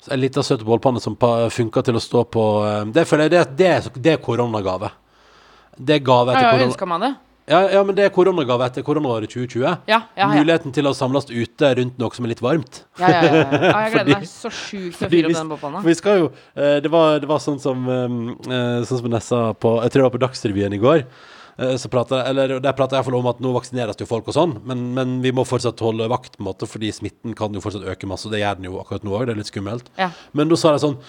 [0.00, 3.32] Så En liten søt bålpanne som funka til å stå på eh, Det føler jeg
[3.32, 4.88] det, det, det er koronagave.
[5.76, 6.68] Det er gave etter Ja, korona...
[6.68, 7.10] ønska man det.
[7.50, 9.64] Ja, ja, men det er koronagave etter koronaåret 2020.
[9.64, 10.28] Ja, ja, ja.
[10.36, 12.84] Muligheten til å samles ute rundt noe som er litt varmt.
[13.00, 13.58] Ja, ja, ja, ja.
[13.72, 15.74] ja jeg gleder Fordi- meg så sjukt til å fyre opp den.
[15.80, 19.40] For vi skal jo eh, det, var, det var sånn som eh, Sånn som Nessa
[19.58, 21.02] på Jeg tror det var på Dagsrevyen i går.
[21.58, 24.54] eh, Så pratet, eller Der prata jeg om at nå vaksineres jo folk og sånn,
[24.64, 27.88] men, men vi må fortsatt holde vakt, på en måte fordi smitten kan jo fortsatt
[27.90, 28.30] øke masse.
[28.30, 29.90] Og det gjør den jo akkurat nå òg, det er litt skummelt.
[29.98, 30.12] Ja.
[30.38, 31.00] Men da sa jeg sånn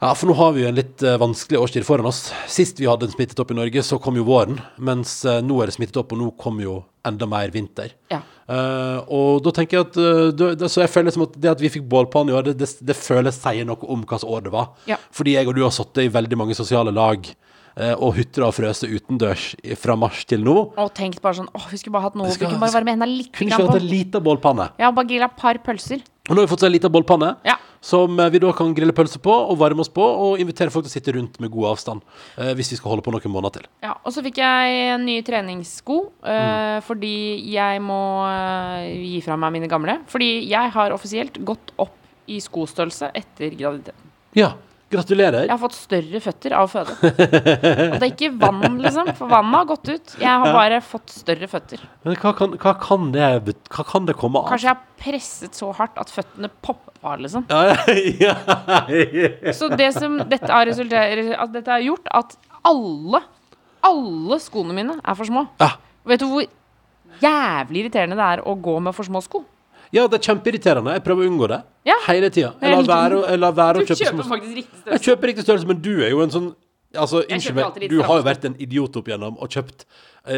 [0.00, 2.30] Ja, for nå har vi jo en litt eh, vanskelig årstid foran oss.
[2.48, 4.56] Sist vi hadde en smittet opp i Norge, så kom jo våren.
[4.80, 7.92] Mens eh, nå er det smittet opp, og nå kommer jo enda mer vinter.
[8.12, 8.22] Ja.
[8.50, 11.60] Uh, og da tenker jeg at uh, det, Så jeg føler som at det at
[11.62, 14.52] vi fikk bålpanne i år, det, det, det føles sier noe om hva år det
[14.56, 14.72] var.
[14.90, 14.98] Ja.
[15.14, 17.30] Fordi jeg og du har sittet i veldig mange sosiale lag
[18.02, 19.44] og hutra og frøst utendørs
[19.78, 20.56] fra mars til nå.
[20.74, 22.28] Og tenkt bare sånn Åh, vi skulle bare hatt noe.
[22.34, 24.66] Vi kunne bare med henne litt Kunne ikke hatt en liten bålpanne.
[24.82, 26.02] Ja, bare grilla et par pølser.
[26.26, 27.30] Og nå har vi fått oss en liten bålpanne.
[27.46, 27.54] Ja.
[27.80, 30.84] Som eh, vi da kan grille pølser på og varme oss på, og invitere folk
[30.84, 32.02] til å sitte rundt med god avstand.
[32.36, 33.68] Eh, hvis vi skal holde på noen måneder til.
[33.86, 36.82] Ja, og så fikk jeg nye treningssko, eh, Mm.
[36.84, 37.14] fordi
[37.52, 39.98] jeg må eh, gi fra meg mine gamle.
[40.06, 41.96] Fordi jeg har offisielt gått opp
[42.28, 44.10] i skostørrelse etter graviditeten.
[44.36, 44.52] Ja,
[44.90, 45.46] gratulerer.
[45.46, 46.94] Jeg har fått større føtter av føde.
[46.98, 50.14] Og det er ikke vann, liksom, for vannet har gått ut.
[50.20, 51.84] Jeg har bare fått større føtter.
[52.06, 53.28] Men hva kan, hva, kan det,
[53.70, 54.50] hva kan det komme av?
[54.50, 57.46] Kanskje jeg har presset så hardt at føttene poppa, liksom.
[57.50, 57.76] Ja,
[58.24, 58.34] ja,
[58.90, 59.54] ja.
[59.56, 63.22] Så det som dette har, at dette har gjort, at alle,
[63.86, 65.46] alle skoene mine er for små.
[65.62, 65.72] Ja.
[66.10, 66.44] Vet du hvor
[67.20, 69.44] jævlig irriterende det er å gå med for små sko?
[69.92, 70.92] Ja, det er kjempeirriterende.
[70.96, 71.94] Jeg prøver å unngå det Ja.
[72.06, 72.54] hele tida.
[72.62, 75.04] Jeg lar være, jeg lar være å Du kjøpe kjøper faktisk riktig Jeg størrelse.
[75.10, 76.54] kjøper riktig størrelse, men du er jo en sånn
[76.92, 79.84] Altså, unnskyld meg, du har jo vært en idiot opp igjennom og kjøpt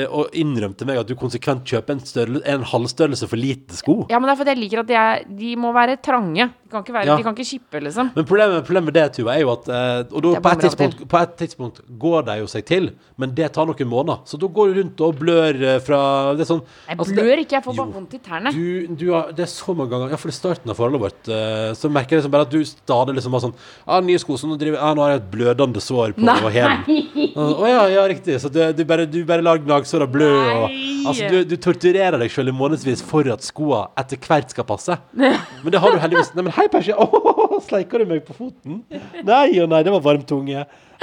[0.08, 3.96] og innrømte meg at du konsekvent kjøper en, størrelse, en halvstørrelse for lite sko.
[4.12, 6.46] Ja, men det er fordi jeg liker at de, er, de må være trange.
[6.62, 7.16] De kan ikke, være, Ja.
[7.18, 8.12] de kan ikke kippe, liksom.
[8.14, 11.02] Men problemet, problemet med det, Tuva, er jo at eh, Og da, på, et tidspunkt,
[11.10, 12.86] på et tidspunkt går de jo seg til,
[13.20, 14.22] men det tar noen måneder.
[14.30, 15.98] Så da går du rundt og blør eh, fra
[16.38, 18.54] Det er sånn Jeg altså, blør det, ikke, jeg får bare vondt i tærne.
[18.54, 21.72] du, du har, det er så mange ganger Iallfall i starten av forholdet vårt, eh,
[21.76, 24.48] så merker jeg liksom bare at du stadig liksom bare sånn Ja, nye sko, så
[24.48, 26.86] nå driver ah, Nå har jeg et blødende sår på hælen.
[27.62, 28.38] Å ja, ja, riktig.
[28.42, 30.30] Så du, du, bare, du bare lar og blø.
[30.52, 30.76] Og,
[31.10, 34.96] altså, du, du torturerer deg sjøl i månedsvis for at skoa etter hvert skal passe.
[35.16, 36.94] Men det har du heldigvis Nei, men hei, Persia.
[37.02, 38.82] oh, sleiker du meg på foten?
[39.26, 40.64] Nei og nei, det var varm tunge.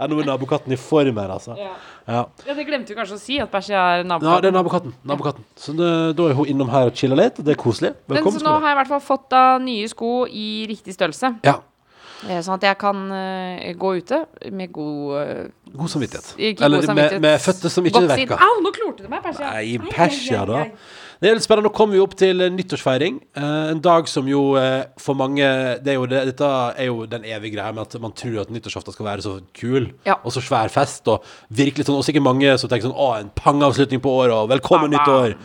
[0.00, 1.52] ja, nå er nabokatten i form her, altså.
[1.58, 1.74] Ja.
[2.10, 2.22] Ja.
[2.46, 4.94] Ja, det glemte du kanskje å si, at Persia er Ja, det er nabokatten.
[5.06, 5.44] nabokatten.
[5.60, 7.92] Så det, da er hun innom her og chiller litt, og det er koselig.
[8.08, 10.96] Men Velkommen så nå har jeg i hvert fall fått da nye sko i riktig
[10.96, 11.34] størrelse.
[11.46, 11.60] Ja.
[12.28, 16.32] Eh, Sånn at jeg kan eh, gå ute med god eh, God samvittighet.
[16.36, 17.22] ikke Eller god samvittighet.
[17.22, 18.42] Med, med føtter som ikke verker.
[18.44, 19.52] Au, nå klorte du meg, Persia.
[19.54, 20.64] Nei, Persia, da.
[21.20, 21.68] Det er litt spennende.
[21.68, 23.18] Nå kommer vi opp til nyttårsfeiring.
[23.40, 24.42] En dag som jo
[25.00, 25.44] for mange
[25.84, 26.48] det er jo det, Dette
[26.80, 29.90] er jo den evige greia med at man tror at nyttårsaften skal være så kul
[30.08, 30.16] Ja.
[30.24, 31.06] og så svær fest.
[31.12, 34.48] Og virkelig sånn Og sikkert mange som tenker sånn Å, en pangavslutning på året, og
[34.52, 35.36] velkommen nyttår.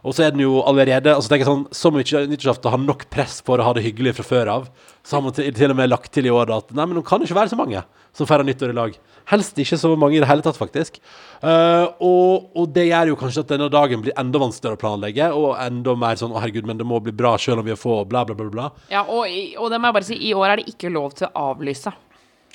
[0.00, 3.40] Og så er den jo allerede altså tenker jeg sånn Som nyttårsaften har nok press
[3.44, 4.68] for å ha det hyggelig fra før av.
[5.04, 7.06] Så har man til, til og med lagt til i år at Nei, men det
[7.08, 7.84] kan ikke være så mange
[8.16, 8.96] som feirer nyttår i lag.
[9.30, 10.98] Helst ikke så mange i det hele tatt, faktisk.
[11.38, 15.28] Uh, og, og det gjør jo kanskje at denne dagen blir enda vanskeligere å planlegge,
[15.36, 17.78] og enda mer sånn 'Å, herregud, men det må bli bra selv om vi er
[17.78, 18.50] få', bla, bla, bla.
[18.50, 18.68] bla.
[18.90, 21.30] Ja, og, og det må jeg bare si, i år er det ikke lov til
[21.30, 21.94] å avlyse.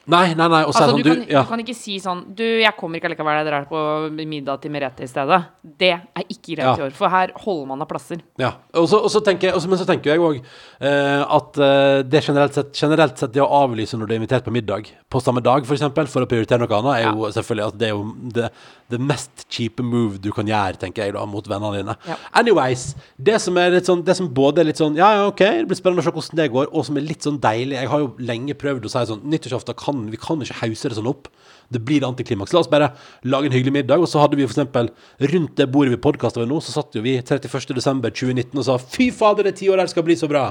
[0.07, 0.61] Nei, nei, nei.
[0.67, 1.41] Altså, sånn, du, kan, ja.
[1.41, 3.79] du kan ikke si sånn Du, jeg kommer ikke allikevel, jeg drar på
[4.13, 5.39] middag til Merete i stedet.
[5.63, 6.75] Det er ikke greit Ja.
[6.77, 8.21] i år, for her holder man av plasser.
[8.37, 10.41] Ja, og så, tenker jeg, og så- men så tenker jeg òg
[10.81, 14.51] at eh, det generelt sett, generelt sett det å avlyse når du er invitert på
[14.53, 17.67] middag på samme dag, f.eks., for, eksempel, for å prioritere noe annet, er jo selvfølgelig
[17.67, 18.03] at det er jo
[18.35, 18.49] det,
[18.93, 21.95] det mest kjipe move du kan gjøre, tenker jeg, da, mot vennene dine.
[22.33, 25.39] Anyways, det som er litt sånn Det som både er litt sånn Ja, ja, OK,
[25.39, 27.89] det blir spennende å se hvordan det går, og som er litt sånn deilig Jeg
[27.89, 31.09] har jo lenge prøvd å si sånn Nyttårsaften kan Vi kan ikke hause det sånn
[31.09, 31.29] opp.
[31.73, 32.53] Det blir antiklimaks.
[32.53, 32.91] La oss bare
[33.25, 34.03] lage en hyggelig middag.
[34.03, 34.91] Og så hadde vi for eksempel
[35.33, 39.09] rundt det bordet vi podkasta ved nå, så satt jo vi 31.12.2019 og sa fy
[39.15, 40.49] fader, det tiåret her skal bli så bra.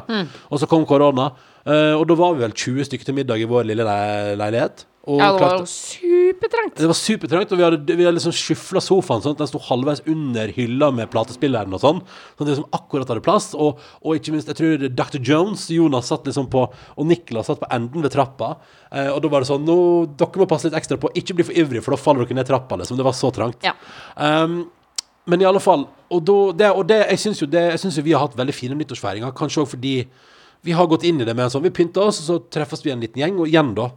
[0.51, 1.31] Og så kom korona,
[1.67, 3.87] eh, og da var vi vel 20 stykker til middag i vår lille
[4.41, 4.87] leilighet.
[5.07, 6.75] Og Ja, det var klarte- supertrangt.
[6.81, 9.59] det var supertrangt, og vi hadde, vi hadde liksom skyfla sofaen sånn at den sto
[9.61, 12.01] halvveis under hylla med platespilleren og sånn.
[12.01, 13.51] Sånn at det liksom akkurat hadde plass.
[13.55, 15.21] Og, og ikke minst, jeg tror Dr.
[15.21, 16.65] Jones, Jonas, satt liksom på
[16.97, 18.57] Og Niklas satt på enden ved trappa.
[18.91, 19.77] Eh, og da var det sånn Nå,
[20.17, 22.49] dere må passe litt ekstra på, ikke bli for ivrig, for da faller dere ned
[22.49, 22.97] trappa, liksom.
[22.97, 23.61] Det var så trangt.
[23.63, 23.75] Ja.
[24.17, 24.71] Um,
[25.27, 28.21] men i alle fall Og, då, det, og det, jeg syns jo, jo vi har
[28.21, 29.33] hatt veldig fine nyttårsfeiringer.
[29.35, 30.07] Kanskje òg fordi
[30.65, 32.85] vi har gått inn i det med en sånn Vi pynter oss, og så treffes
[32.85, 33.39] vi en liten gjeng.
[33.41, 33.91] Og igjen, da,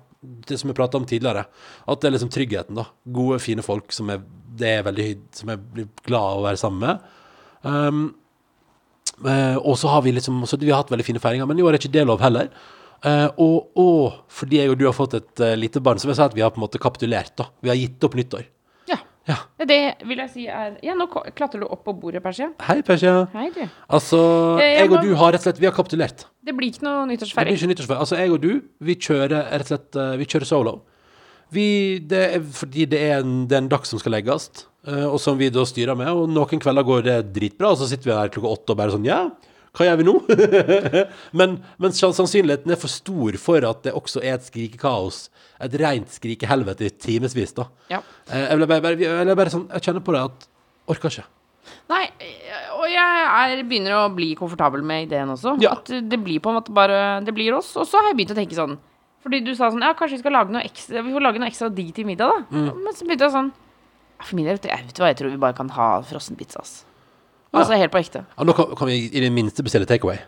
[0.48, 1.46] det som vi prata om tidligere,
[1.88, 2.88] at det er liksom tryggheten, da.
[3.18, 4.24] Gode, fine folk som er,
[4.58, 7.14] det er veldig, som jeg blir glad av å være sammen med.
[7.68, 8.08] Um,
[9.18, 11.80] og så har vi liksom Vi har hatt veldig fine feiringer, men i år er
[11.82, 12.52] ikke det lov heller.
[13.06, 16.16] Uh, og, og fordi jeg og du har fått et uh, lite barn, så vil
[16.16, 17.36] jeg si at vi har på en måte kapitulert.
[17.38, 18.46] da Vi har gitt opp nyttår.
[19.28, 19.38] Ja.
[19.60, 22.50] Det vil jeg si er Ja, nå klatrer du opp på bordet, Persia.
[22.64, 23.26] Hei, Persia.
[23.34, 23.64] Hei, du.
[23.90, 24.20] Altså,
[24.62, 26.26] Eh, jeg jeg og du har rett og slett Vi har kapitulert.
[26.44, 28.00] Det blir ikke noe Det blir ikke nyttårsfeiring.
[28.00, 30.76] Altså, jeg og du, vi kjører rett og slett eh, Vi kjører solo.
[31.52, 34.50] Vi, det er fordi det er en, det er en dag som skal legges,
[34.88, 36.10] eh, og som vi da styrer med.
[36.12, 38.96] Og noen kvelder går det dritbra, og så sitter vi her klokka åtte og bare
[38.96, 39.22] sånn Ja,
[39.76, 40.14] Hva gjør vi nå?
[41.40, 45.28] men, men sannsynligheten er for stor for at det også er et skrikekaos.
[45.66, 47.68] Et rent skrikehelvete i timevis, da.
[47.92, 48.00] Ja.
[48.30, 50.48] Eh, Jeg, bare, bare, jeg, bare sånn, jeg kjenner på det at
[50.88, 51.26] Orker ikke.
[51.92, 52.04] Nei,
[52.78, 55.58] og jeg er, begynner å bli komfortabel med ideen også.
[55.60, 55.74] Ja.
[55.76, 57.74] At det blir på en måte bare Det blir oss.
[57.76, 58.78] Og så har jeg begynt å tenke sånn
[59.26, 61.52] Fordi du sa sånn Ja, kanskje vi skal lage noe ekstra Vi får lage noe
[61.52, 62.46] ekstra digg til middag, da.
[62.56, 62.70] Mm.
[62.86, 63.52] Men så begynte jeg sånn
[64.24, 66.64] For min del, vet du, jeg vet hva, jeg tror vi bare kan ha frossenpizza,
[66.64, 66.78] ass.
[67.60, 68.24] Altså helt på ekte.
[68.38, 70.20] Ja, nå kan, kan vi i det minste bestille takeaway.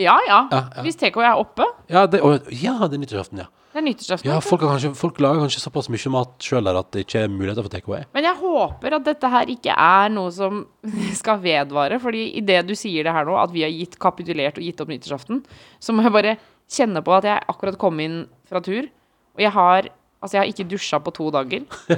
[0.00, 0.38] Ja, ja.
[0.50, 0.84] Ja, ja.
[0.84, 1.66] Hvis takeaway er oppe.
[1.92, 3.48] Ja, det, å, ja, det er nyttårsaften, ja.
[3.72, 4.28] Det er nyttårsaften.
[4.28, 7.22] Ja, folk, har kanskje, folk lager kanskje såpass mye mat sjøl der at det ikke
[7.24, 8.04] er muligheter for takeaway.
[8.16, 10.64] Men jeg håper at dette her ikke er noe som
[11.20, 12.00] skal vedvare.
[12.02, 14.92] Fordi idet du sier det her nå, at vi har gitt kapitulert og gitt opp
[14.92, 15.40] nyttårsaften,
[15.80, 16.36] så må jeg bare
[16.72, 18.88] kjenne på at jeg akkurat kom inn fra tur,
[19.36, 21.64] og jeg har Altså, jeg har ikke dusja på to dager.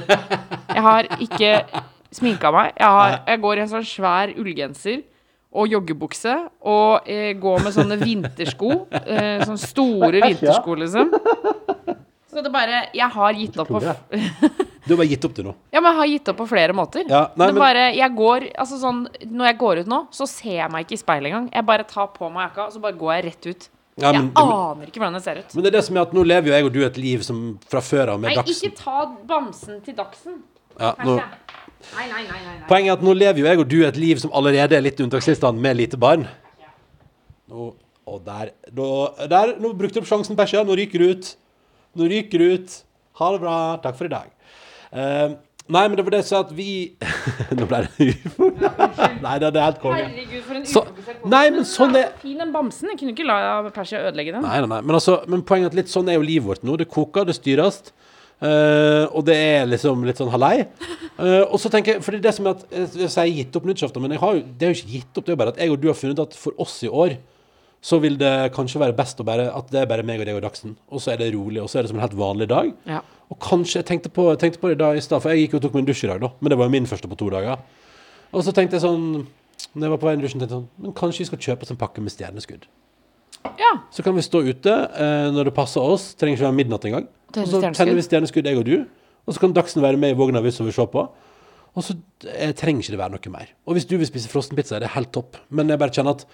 [0.75, 1.51] Jeg har ikke
[2.15, 2.73] sminka meg.
[2.79, 5.03] Jeg, har, jeg går i en sånn svær ullgenser
[5.55, 6.33] og joggebukse
[6.67, 8.71] og eh, går med sånne vintersko.
[8.91, 11.13] Eh, sånne store vintersko, liksom.
[12.35, 13.79] Så det bare Jeg har gitt opp på
[14.85, 15.53] Du har bare gitt opp det nå.
[15.71, 17.05] ja, men jeg har gitt opp på flere måter.
[17.09, 20.27] Ja, nei, det men- bare, jeg går, altså sånn, Når jeg går ut nå, så
[20.29, 21.47] ser jeg meg ikke i speilet engang.
[21.55, 23.69] Jeg bare tar på meg jakka, og så bare går jeg rett ut.
[24.03, 25.55] Ja, men, jeg aner ikke hvordan jeg ser ut.
[25.55, 27.23] men det er det som er at nå lever jo jeg og du et liv
[27.23, 28.73] som fra før av med Nei, Dagsen.
[28.73, 30.41] ikke ta bamsen til Dagsen.
[30.81, 31.15] Ja, nå.
[31.95, 32.67] Nei, nei, nei, nei, nei.
[32.69, 35.01] poenget er at nå lever jo jeg og du et liv som allerede er litt
[35.05, 36.27] unntakstilstand med lite barn.
[37.51, 37.73] Nå,
[38.09, 38.87] og der, nå,
[39.31, 41.33] der Nå brukte du opp sjansen, Persia Nå ryker du ut.
[41.95, 42.79] Nå ryker du ut.
[43.21, 43.57] Ha det bra.
[43.85, 44.31] Takk for i dag.
[44.95, 45.37] Uh,
[45.69, 46.69] nei, men det var det så at vi
[47.59, 48.51] Nå ble det ufo.
[49.25, 50.01] Nei, det er helt konge.
[50.03, 50.85] Herregud, for en Så-
[51.31, 52.91] nei, men sånn er- Fin den bamsen.
[52.93, 53.39] Jeg kunne ikke la
[53.75, 54.43] Persia ødelegge den.
[54.45, 54.81] Nei, nei, nei.
[54.83, 56.77] Men, altså, men poenget er at litt sånn er jo livet vårt nå.
[56.81, 57.81] Det koker, det styres.
[58.45, 60.67] Eh, og det er liksom litt sånn halei.
[61.15, 63.69] Uh, og så tenker jeg, for det som er at eh, Jeg sier gitt opp
[63.69, 65.25] nyttårsaften, men har det er jo ikke gitt opp.
[65.25, 67.17] Det er jo bare at jeg og du har funnet at for oss i år
[67.85, 70.39] så vil det kanskje være best å bare, at det er bare meg og deg
[70.39, 70.73] og Dagsen.
[70.89, 72.71] Og så er det rolig, og så er det som en helt vanlig dag.
[72.89, 73.03] Ja.
[73.29, 75.57] Og kanskje, jeg tenkte på, jeg tenkte på det da i stad, for jeg gikk
[75.57, 76.31] jo og tok meg en dusj i dag, da.
[76.41, 77.61] Men det var jo min første på to dager.
[78.33, 79.05] Og så tenkte jeg sånn
[79.75, 81.43] Når jeg var på vei inn i dusjen, tenkte jeg sånn Men kanskje vi skal
[81.47, 82.65] kjøpe oss en pakke med stjerneskudd.
[83.61, 83.73] Ja.
[83.95, 86.13] Så kan vi stå ute eh, når det passer oss.
[86.19, 87.11] Trenger ikke være midnatt engang.
[87.35, 88.77] Og så tenner vi stjerneskudd, jeg og du.
[89.25, 91.07] Og så kan Dagsen være med i vogna hvis hun vil se på.
[91.75, 91.97] Og så
[92.31, 93.55] eh, trenger ikke det være noe mer.
[93.67, 95.41] Og hvis du vil spise frossenpizza, er det helt topp.
[95.51, 96.27] Men jeg bare kjenner at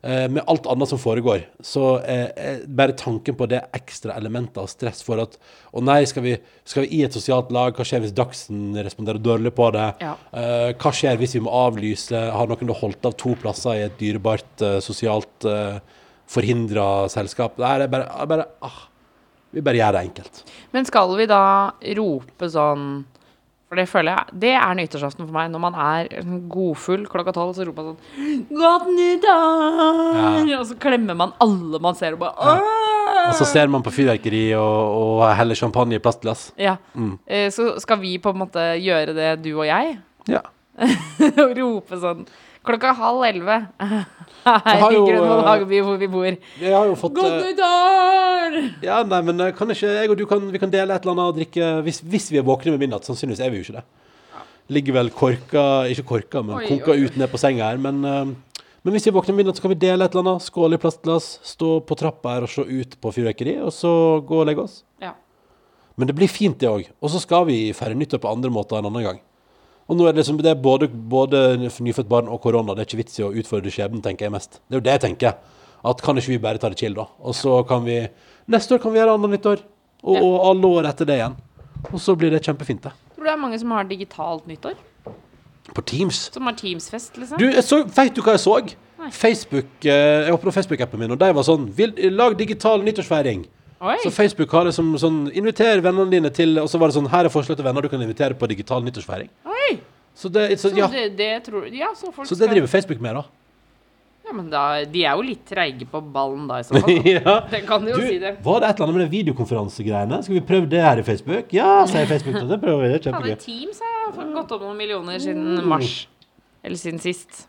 [0.00, 4.62] eh, med alt annet som foregår, så eh, eh, bare tanken på det ekstra elementet
[4.62, 5.36] av stress for at
[5.76, 6.32] Å nei, skal vi,
[6.64, 7.76] skal vi i et sosialt lag?
[7.76, 9.90] Hva skjer hvis Dagsen responderer dårlig på det?
[10.00, 10.14] Ja.
[10.32, 12.22] Eh, hva skjer hvis vi må avlyse?
[12.32, 15.76] Har noen holdt av to plasser i et dyrebart eh, sosialt uh,
[16.30, 17.56] forhindra selskap?
[17.58, 18.80] Det er bare, bare ah,
[19.54, 20.40] Vi bare gjør det enkelt.
[20.74, 21.42] Men skal vi da
[21.96, 23.04] rope sånn
[23.68, 25.50] For det føler jeg Det er nyttårsaften for meg.
[25.54, 26.10] Når man er
[26.50, 30.52] godfull klokka tolv, så roper man sånn Godt nyttår!
[30.58, 32.82] Og så klemmer man alle man ser, og bare «Åh!»
[33.26, 36.48] Og så ser man på fyrverkeri og, og heller champagne i plastglass.
[36.60, 36.76] Ja.
[36.94, 37.16] Mm.
[37.26, 39.96] Eh, Så skal vi på en måte gjøre det, du og jeg?
[40.30, 40.42] Ja.
[41.44, 42.26] Og rope sånn
[42.66, 46.26] klokka halv elleve her i Grønvoll hvor vi bor.
[46.60, 48.56] Jeg har jo fått Godt eh, nyttår!
[48.86, 51.16] Ja, nei, men eh, kan ikke jeg og du kan, vi kan dele et eller
[51.16, 53.06] annet og drikke hvis, hvis vi er våkne med midnatt.
[53.08, 53.86] Sannsynligvis er vi jo ikke det.
[54.76, 55.62] Ligger vel korka
[55.92, 57.78] Ikke korka, men Oi, konka oi, ut ned på senga her.
[57.82, 60.26] Men, eh, men hvis vi er våkne med midnatt, så kan vi dele et eller
[60.26, 60.46] annet.
[60.46, 63.92] Skåle i plastglass, stå på trappa her og se ut på fyrverkeri, og så
[64.26, 64.80] gå og legge oss.
[65.02, 65.14] Ja.
[65.96, 66.90] Men det blir fint, det òg.
[67.00, 69.22] Og så skal vi feire nyttår på andre måter en annen gang.
[69.86, 72.74] Og nå er det liksom det er både, både nyfødt barn og korona.
[72.74, 74.58] Det er ikke vits i å utfordre skjebnen, tenker jeg mest.
[74.66, 75.36] Det er jo det jeg tenker.
[75.86, 77.06] At kan ikke vi bare ta det chill, da?
[77.22, 78.00] Og så kan vi
[78.50, 79.62] Neste år kan vi gjøre annet nyttår.
[80.06, 81.32] Og, og alle år etter det igjen.
[81.90, 82.92] Og så blir det kjempefint, det.
[83.14, 84.76] Tror du det er mange som har digitalt nyttår?
[85.74, 86.28] På Teams.
[86.34, 87.40] Som har Teams-fest, liksom?
[87.42, 88.54] Du, så, vet du hva jeg så?
[88.96, 89.10] Nei.
[89.12, 91.66] Facebook, eh, Jeg åpna Facebook-appen min, og de var sånn
[92.14, 93.42] Lag digital nyttårsfeiring.
[93.80, 93.96] Oi.
[94.02, 97.10] Så Facebook har det som sånn Inviter vennene dine til Og så var det sånn
[97.12, 99.28] Her er forslag til venner du kan invitere på digital nyttårsfeiring.
[99.52, 99.74] Oi.
[100.16, 103.02] Så det, så, Så det, det tror Ja, så folk så det skal driver Facebook
[103.04, 103.24] med, da.
[104.26, 106.96] Ja, men da De er jo litt treige på ballen da, i så fall.
[107.18, 107.34] ja.
[107.52, 108.32] Det kan jo Du, si det.
[108.42, 110.22] var det et eller annet med det videokonferansegreiene?
[110.24, 111.52] Skal vi prøve det her i Facebook?
[111.54, 112.40] Ja, sier Facebook.
[112.48, 112.88] Det prøver vi.
[112.94, 113.34] Det er kjempegøy.
[113.34, 115.92] Ja, Teams har gått opp noen millioner siden mars.
[116.64, 117.44] Eller siden sist.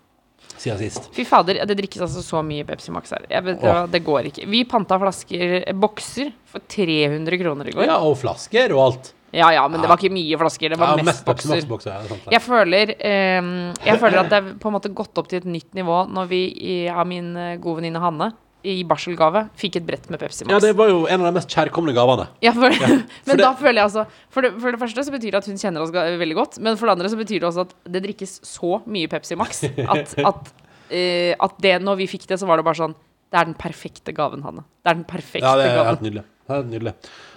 [0.57, 1.09] Siden sist.
[1.13, 3.25] Fy fader, det drikkes altså så mye Pepsi Max her.
[3.29, 4.47] Jeg vet, hva, det går ikke.
[4.49, 7.85] Vi panta flasker, eh, bokser, for 300 kroner i går.
[7.85, 9.13] Ja, og flasker og alt.
[9.35, 10.69] Ja ja, men det var ikke mye flasker.
[10.71, 11.49] Det var Ja, mest mest bokser.
[11.59, 11.91] Max-bokser.
[11.91, 12.31] Ja, sant det.
[12.31, 13.49] Jeg føler, ehm,
[13.85, 16.27] jeg føler at det er på en måte gått opp til et nytt nivå når
[16.31, 18.31] vi i- av min eh, gode venninne Hanne
[18.65, 20.51] i barselgave fikk et brett med Pepsi Max.
[20.51, 22.25] Ja, det var jo en av de mest kjærkomne gavene.
[22.43, 25.13] Ja, for, for men det- da føler jeg altså for det, for det første så
[25.13, 26.57] betyr det at hun kjenner oss veldig godt.
[26.59, 29.63] Men for det andre så betyr det også at det drikkes så mye Pepsi Max
[29.93, 30.51] at, at
[30.89, 32.97] uh, at det, når vi fikk det, så var det bare sånn
[33.27, 34.63] Det er den perfekte gaven, Hanne.
[34.83, 35.59] Det er den perfekte gaven.
[35.59, 35.89] Ja, det er gaven.
[35.93, 36.25] helt nydelig.
[36.47, 36.93] Helt nydelig.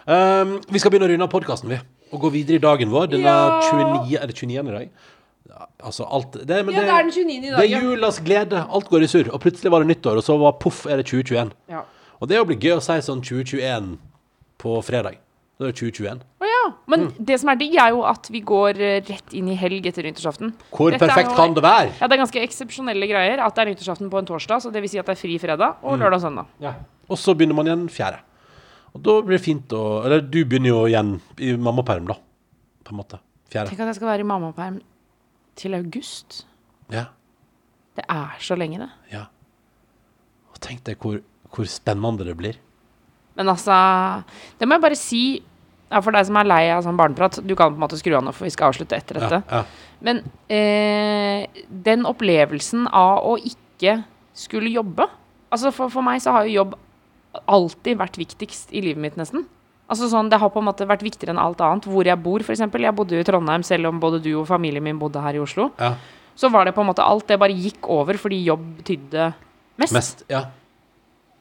[0.07, 1.79] Um, vi skal begynne å runde av podkasten, vi.
[2.15, 3.09] Og gå videre i dagen vår.
[3.11, 5.09] Den er 29 Er det 29 i dag?
[5.49, 7.31] Ja, altså alt det, men Ja, det er den 29.
[7.37, 8.67] i Det er julas glede.
[8.71, 9.31] Alt går i surr.
[9.33, 11.51] Og plutselig var det nyttår, og så var poff, er det 2021.
[11.69, 11.83] Ja.
[12.21, 13.99] Og det blir gøy å si sånn 2021
[14.59, 15.17] på fredag.
[15.59, 16.21] Da er det 2021.
[16.41, 16.73] Å ja.
[16.87, 17.25] Men Mm.
[17.25, 20.03] det som er digg, er jo at vi går eh, rett inn i helg etter
[20.05, 20.53] nyttårsaften.
[20.71, 21.91] Hvor Dette er perfekt jo- kan det være?
[22.01, 24.61] Ja, det er ganske eksepsjonelle greier at det er nyttårsaften på en torsdag.
[24.63, 26.01] Så det vil si at det er fri fredag og Mm.
[26.03, 26.47] lørdag og søndag.
[26.61, 26.75] Ja.
[27.09, 28.19] Og så begynner man igjen fjerde.
[28.95, 32.15] Og da blir det fint å Eller du begynner jo igjen i mammaperm, da.
[32.85, 33.19] På en måte.
[33.51, 33.69] Fjerde.
[33.71, 34.81] Tenk at jeg skal være i mammaperm
[35.61, 36.45] til august.
[36.93, 37.09] Ja.
[37.99, 38.91] Det er så lenge, det.
[39.13, 39.27] ja.
[40.51, 41.21] Og tenk deg hvor,
[41.53, 42.59] hvor spennende det blir.
[43.39, 43.73] Men altså
[44.59, 45.23] Det må jeg bare si
[45.91, 47.41] ja, for deg som er lei av sånn barneprat.
[47.43, 49.41] Du kan på en måte skru av nå, for vi skal avslutte etter dette.
[49.51, 49.97] Ja, ja.
[50.07, 54.01] Men eh, den opplevelsen av å ikke
[54.39, 55.09] skulle jobbe
[55.51, 56.77] Altså for, for meg så har jo jobb
[57.51, 59.49] alltid vært viktigst i livet mitt, nesten.
[59.91, 61.85] Altså sånn, Det har på en måte vært viktigere enn alt annet.
[61.91, 62.61] Hvor jeg bor, f.eks.
[62.63, 65.43] Jeg bodde jo i Trondheim, selv om både du og familien min bodde her i
[65.43, 65.71] Oslo.
[65.81, 65.95] ja.
[66.41, 69.35] Så var det på en måte alt det bare gikk over fordi jobb betydde
[69.77, 69.93] mest.
[69.93, 70.23] Mest.
[70.31, 70.45] Ja.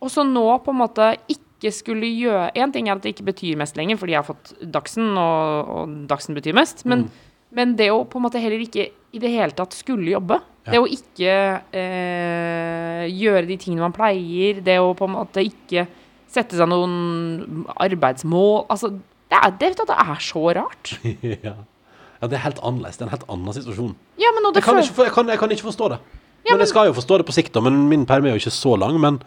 [0.02, 3.28] Og så nå på en måte ikke skulle gjøre En ting er at det ikke
[3.30, 6.84] betyr mest lenger, fordi jeg har fått Dagsen, og, og Dagsen betyr mest.
[6.86, 7.10] Men, Mm.
[7.52, 10.41] men det å på en måte heller ikke i det hele tatt skulle jobbe.
[10.66, 10.72] Ja.
[10.74, 14.60] Det å ikke eh, gjøre de tingene man pleier.
[14.64, 15.88] Det å på en måte ikke
[16.34, 18.66] sette seg noen arbeidsmål.
[18.72, 18.94] Altså,
[19.30, 20.94] det er, det, det er så rart.
[21.48, 21.56] ja.
[21.56, 23.00] ja, det er helt annerledes.
[23.00, 23.94] Det er en helt annen situasjon.
[24.22, 26.00] Ja, men Jeg kan, ikke, jeg, kan, jeg kan ikke forstå det.
[26.48, 27.64] Ja, men, jeg skal jo forstå det på sikt, da.
[27.66, 28.98] Men min perm er jo ikke så lang.
[29.02, 29.20] Men,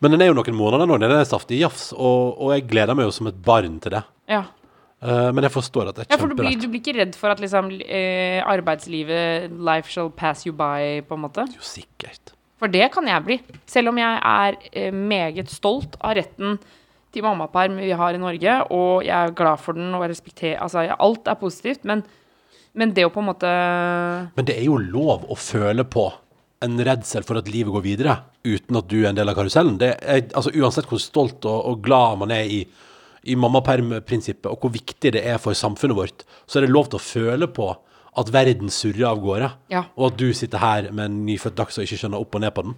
[0.00, 1.00] men den er jo noen måneder nå.
[1.02, 1.90] Den er saftig jafs.
[1.96, 4.06] Og, og jeg gleder meg jo som et barn til det.
[4.32, 4.46] ja.
[4.96, 7.18] Uh, men jeg forstår at det er Ja, for du blir, du blir ikke redd
[7.20, 11.44] for at liksom eh, arbeidslivet Life shall pass you by, på en måte?
[11.52, 12.32] Jo, sikkert.
[12.60, 13.38] For det kan jeg bli.
[13.68, 16.58] Selv om jeg er eh, meget stolt av retten
[17.12, 20.84] til mammaperm vi har i Norge, og jeg er glad for den og respekterer Altså,
[20.84, 22.02] alt er positivt, men,
[22.76, 23.50] men det å på en måte
[24.36, 26.10] Men det er jo lov å føle på
[26.64, 29.76] en redsel for at livet går videre uten at du er en del av karusellen.
[29.82, 32.62] Er, altså Uansett hvor stolt og, og glad man er i,
[33.28, 37.00] i mammapermprinsippet, og hvor viktig det er for samfunnet vårt, så er det lov til
[37.00, 37.68] å føle på
[38.16, 39.84] at verden surrer av gårde, Ja.
[39.96, 42.54] og at du sitter her med en nyfødt dags og ikke skjønner opp og ned
[42.56, 42.74] på den.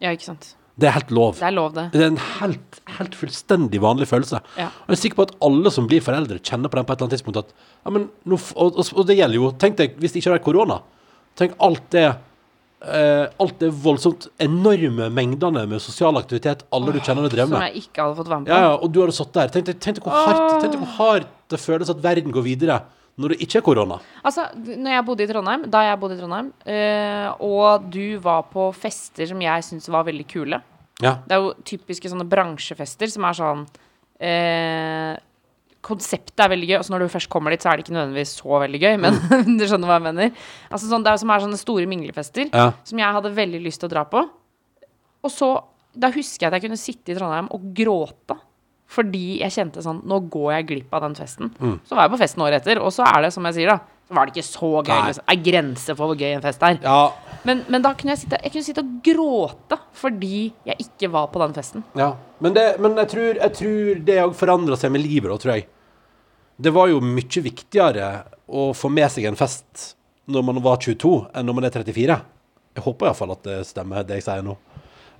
[0.00, 0.54] Ja, ikke sant.
[0.80, 1.34] Det er helt lov.
[1.36, 1.84] Det er lov, det.
[1.92, 4.40] Det er en helt, helt fullstendig vanlig følelse.
[4.56, 4.70] Ja.
[4.86, 6.96] Og jeg er sikker på at alle som blir foreldre, kjenner på den på et
[7.02, 7.52] eller annet tidspunkt at
[7.84, 10.30] ja, men nå, f- og, og, og det gjelder jo Tenk deg, hvis det ikke
[10.30, 10.78] hadde vært korona
[11.36, 17.26] Tenk alt det eh, Alt det voldsomt enorme mengdene med sosial aktivitet alle du kjenner
[17.28, 17.66] og drev Som med.
[17.74, 18.54] jeg ikke hadde fått være med på.
[18.54, 19.52] Ja, ja, og du hadde satt der.
[19.52, 22.46] Tenk deg, tenk deg hvor hardt Tenk deg hvor hardt det føles at verden går
[22.46, 22.80] videre
[23.20, 23.98] når det ikke er korona.
[24.24, 28.46] Altså, når jeg bodde i Trondheim, da jeg bodde i Trondheim, øh, og du var
[28.50, 30.62] på fester som jeg syntes var veldig kule
[31.00, 31.14] Ja.
[31.24, 33.62] Det er jo typiske sånne bransjefester som er sånn
[34.20, 35.14] øh,
[35.80, 37.94] Konseptet er veldig gøy, og så når du først kommer dit, så er det ikke
[37.96, 39.14] nødvendigvis så veldig gøy, men
[39.58, 40.34] du skjønner hva jeg mener.
[40.68, 42.66] Altså sånn, Det er, som er sånne store minglefester Ja.
[42.84, 44.20] som jeg hadde veldig lyst til å dra på.
[45.24, 45.48] Og så,
[45.96, 48.36] da husker jeg at jeg kunne sitte i Trondheim og gråte.
[48.90, 51.52] Fordi jeg kjente sånn Nå går jeg glipp av den festen.
[51.86, 53.98] Så var jeg på festen året etter, og så er det som jeg sier, da.
[54.10, 54.88] Så var det ikke så gøy.
[54.90, 55.26] Det Liksom.
[55.30, 56.80] Er grenser for hvor gøy en fest er.
[56.82, 56.96] Ja.
[57.46, 61.30] Men, men da kunne jeg sitte, jeg kunne sitte og gråte fordi jeg ikke var
[61.30, 61.84] på den festen.
[61.96, 62.10] Ja,
[62.42, 65.54] men, det, men jeg, tror, jeg tror det òg forandra seg med livet, da, tror
[65.54, 65.68] jeg.
[66.60, 68.10] Det var jo mye viktigere
[68.50, 69.94] å få med seg en fest
[70.30, 72.18] når man var 22, enn når man er 34.
[72.76, 74.58] Jeg håper iallfall at det stemmer, det jeg sier nå.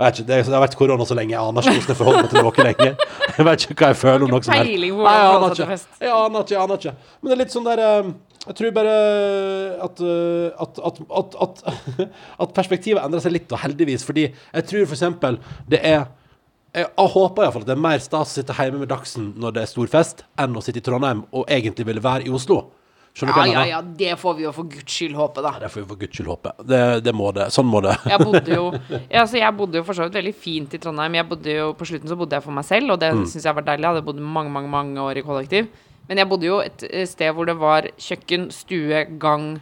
[0.00, 1.98] Jeg vet ikke, det, det har vært korona så lenge, jeg aner ikke hvordan jeg
[1.98, 3.02] forholder meg til noe lenger.
[3.40, 4.70] Jeg vet ikke hva jeg føler om noe som helst.
[4.80, 5.66] Jeg aner ikke.
[6.00, 6.92] Jeg aner ikke, jeg aner ikke.
[7.20, 8.08] Men det er litt sånn der eh,
[8.46, 8.94] Jeg tror bare
[9.86, 11.62] at, eh, at, at, at, at,
[12.46, 14.04] at perspektivet endrer seg litt, og heldigvis.
[14.08, 15.38] Fordi jeg tror eksempel
[15.70, 18.92] det er jeg, jeg håper iallfall at det er mer stas å sitte hjemme med
[18.92, 22.28] Dagsen når det er stor fest, enn å sitte i Trondheim og egentlig ville være
[22.28, 22.62] i Oslo.
[23.14, 23.70] Skjønner du Ja, jeg ja, mener?
[23.70, 25.50] ja, det får vi jo for guds skyld håpe, da.
[25.58, 26.52] Det får vi for guds skyld håpe.
[26.70, 27.48] Det, det må det.
[27.52, 27.96] Sånn må det.
[28.06, 28.64] Jeg bodde jo
[29.10, 31.14] ja, altså jeg bodde jo for så vidt veldig fint i Trondheim.
[31.18, 33.24] Jeg bodde jo, På slutten så bodde jeg for meg selv, og det Mm.
[33.24, 33.82] synes syns jeg var deilig.
[33.88, 35.68] Jeg hadde bodd mange mange, mange år i kollektiv.
[36.08, 39.60] Men jeg bodde jo et eh, sted hvor det var kjøkken, stue, gang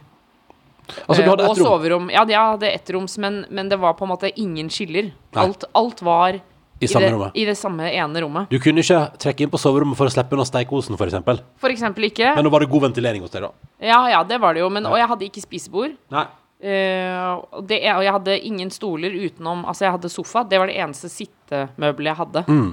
[1.07, 1.67] Altså, du eh, hadde og ett rom.
[1.67, 2.07] soverom.
[2.09, 5.11] Ja, jeg hadde ettroms, men, men det var på en måte ingen skiller.
[5.37, 6.39] Alt, alt var
[6.79, 7.35] I samme det, rommet.
[7.35, 8.49] i det samme ene rommet.
[8.51, 11.41] Du kunne ikke trekke inn på soverommet for å slippe unna steikosen, f.eks.
[11.59, 12.33] For eksempel ikke.
[12.37, 13.71] Men nå var det god ventilering hos deg, da.
[13.83, 14.69] Ja, ja, det var det jo.
[14.73, 15.97] Men, og jeg hadde ikke spisebord.
[16.15, 16.27] Nei.
[16.59, 20.43] Uh, det, og jeg hadde ingen stoler utenom Altså, jeg hadde sofa.
[20.43, 22.45] Det var det eneste sittemøbelet jeg hadde.
[22.47, 22.71] Mm.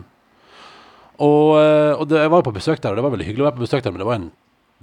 [1.22, 3.44] Og, eh, og det, jeg var jo på besøk der, og det var veldig hyggelig
[3.44, 4.26] å være på besøk der, men det var en,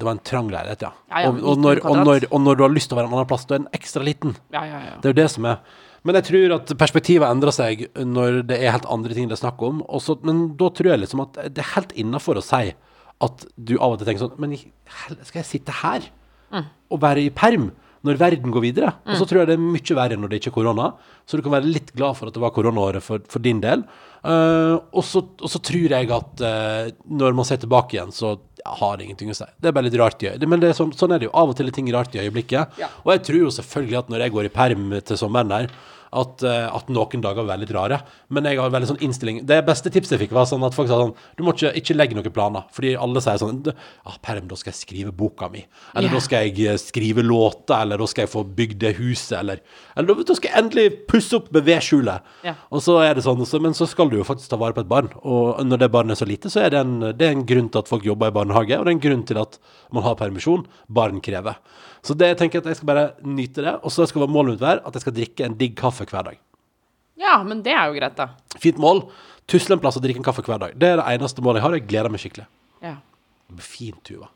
[0.01, 0.91] det var en trang leilighet, ja.
[1.11, 3.11] Ja, ja, og, og, når, og, når, og når du har lyst til å være
[3.11, 4.34] en annen plass, du er en ekstra liten.
[4.55, 4.95] Ja, ja, ja.
[4.97, 5.61] Det er jo det som er
[6.03, 9.43] Men jeg tror at perspektivet endrer seg når det er helt andre ting det er
[9.45, 9.79] snakk om.
[9.87, 12.73] Også, men da tror jeg liksom at det er helt innafor å si
[13.23, 16.09] at du av og til tenker sånn Men skal jeg sitte her
[16.53, 17.71] og være i perm
[18.03, 18.89] når verden går videre?
[19.07, 20.89] Og så tror jeg det er mye verre når det ikke er korona.
[21.23, 23.85] Så du kan være litt glad for at det var koronaåret for, for din del.
[24.23, 25.23] Uh, og, så,
[25.63, 28.35] tror jeg at uh, når man ser tilbake igjen, så
[28.66, 29.47] har ingenting å si.
[29.59, 30.49] Det er bare litt rart i øyeblikket.
[30.49, 31.34] Men det er sånn, sånn er det jo.
[31.39, 32.80] Av og til er ting rart i øyeblikket.
[33.03, 35.74] Og jeg tror jo selvfølgelig at når jeg går i perm til sommeren der,
[36.14, 37.99] at, eh, at noen dager var veldig rare.
[38.34, 40.89] Men jeg har veldig sånn innstilling Det beste tipset jeg fikk, var sånn at folk
[40.89, 42.68] sa sånn Du må ikke, ikke legge noen planer.
[42.74, 45.64] Fordi alle sier sånn ah, Perm, da skal jeg skrive boka mi.
[45.93, 46.18] Eller yeah.
[46.18, 47.76] da skal jeg eh, skrive låter.
[47.80, 49.38] Eller da skal jeg få bygd det huset.
[49.41, 49.64] Eller,
[49.97, 52.34] eller da skal jeg endelig pusse opp med vedskjulet.
[52.45, 52.59] Yeah.
[52.74, 54.84] Og så er det sånn, så, men så skal du jo faktisk ta vare på
[54.86, 55.11] et barn.
[55.24, 57.72] Og når det barnet er så lite, så er det en, det er en grunn
[57.74, 59.59] til at folk jobber i barnehage, og det er en grunn til at
[59.93, 60.68] man har permisjon.
[60.93, 61.59] Barn krever.
[62.03, 64.63] Så det jeg tenker at jeg skal bare nyte det, og så skal målet mitt
[64.63, 66.41] være at jeg skal drikke en digg kaffe hver dag.
[67.19, 68.33] Ja, men det er jo greit, da.
[68.59, 69.05] Fint mål.
[69.47, 70.75] Tusle en plass og drikke en kaffe hver dag.
[70.75, 71.77] Det er det eneste målet jeg har.
[71.77, 72.47] Jeg gleder meg skikkelig.
[72.83, 72.97] Ja.
[73.47, 74.27] Det blir fint, Tuva.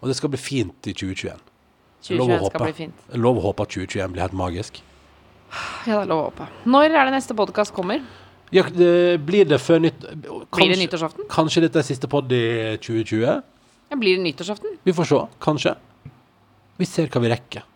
[0.00, 1.42] Og det skal bli fint i 2021.
[2.08, 3.04] Jeg lover å 2021 skal bli fint.
[3.20, 4.80] Lover å håpe at 2021 blir helt magisk.
[5.84, 6.48] Ja, det er lov å håpe.
[6.70, 8.00] Når er det neste podkast kommer?
[8.54, 10.00] Ja, det, blir det før nytt...
[10.56, 11.28] Blir det nyttårsaften?
[11.30, 12.42] Kanskje dette er siste podd i
[12.82, 13.20] 2020?
[13.90, 14.78] Ja, blir det nyttårsaften?
[14.86, 15.20] Vi får se.
[15.44, 15.76] Kanskje.
[16.80, 17.66] Vi ser hva vi rekker.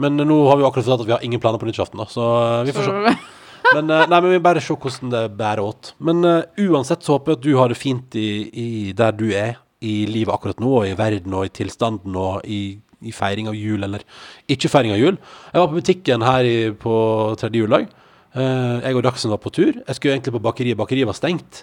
[0.00, 2.06] Men nå har vi jo akkurat sagt at vi har ingen planer på nyttårsaften, da,
[2.08, 3.14] så eh, vi får se.
[3.74, 5.92] Men, eh, nei, men vi bare se hvordan det bærer åt.
[6.02, 9.28] Men uh, uansett så håper jeg at du har det fint i, i der du
[9.36, 13.50] er i livet akkurat nå, og i verden og i tilstanden og i, i feiring
[13.52, 14.02] av jul eller
[14.50, 15.20] ikke feiring av jul.
[15.52, 16.96] Jeg var på butikken her i, på
[17.38, 17.86] tredje juledag.
[18.34, 19.70] Uh, jeg og Dagsen var på tur.
[19.76, 20.80] Jeg skulle egentlig på bakeriet.
[20.80, 21.62] Bakeriet var stengt.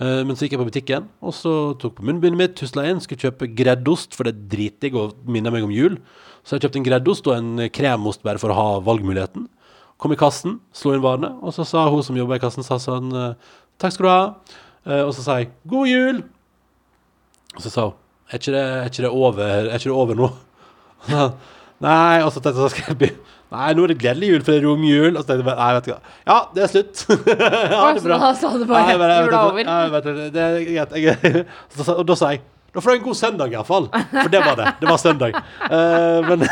[0.00, 3.00] Eh, men så gikk jeg på butikken, og så tok på munnbindet mitt, tusla inn,
[3.02, 5.98] skulle kjøpe greddost, for det er dritdigg og minner meg om jul.
[6.42, 9.46] Så jeg kjøpte en greddost og en kremost bare for å ha valgmuligheten.
[10.02, 12.80] Kom i kassen, slo inn varene, og så sa hun som jobba i kassen, sa
[12.82, 14.22] sånn eh, Takk skal du ha.
[14.86, 16.22] Eh, og så sa jeg God jul!
[17.52, 17.98] Og så sa hun
[18.32, 20.30] Er ikke det, er ikke det, over, er ikke det over nå?
[21.82, 23.16] Nei, og så tenkte jeg så skal jeg
[23.52, 25.10] Nei, nå er det gledelig jul, for det er romjul.
[25.12, 26.14] Og så tenkte jeg bare Nei, vet du hva.
[26.30, 27.02] Ja, det er slutt.
[27.82, 28.18] ha det bra.
[28.22, 29.66] Da sa du bare Nei, jula over.
[29.68, 30.96] Nei, vet du, det er greit.
[31.02, 31.44] Jeg,
[31.76, 33.86] så, sa- og da sa jeg da får du en god søndag, iallfall.
[33.92, 34.70] For det var det.
[34.80, 35.34] Det var søndag.
[35.60, 36.44] Uh, men,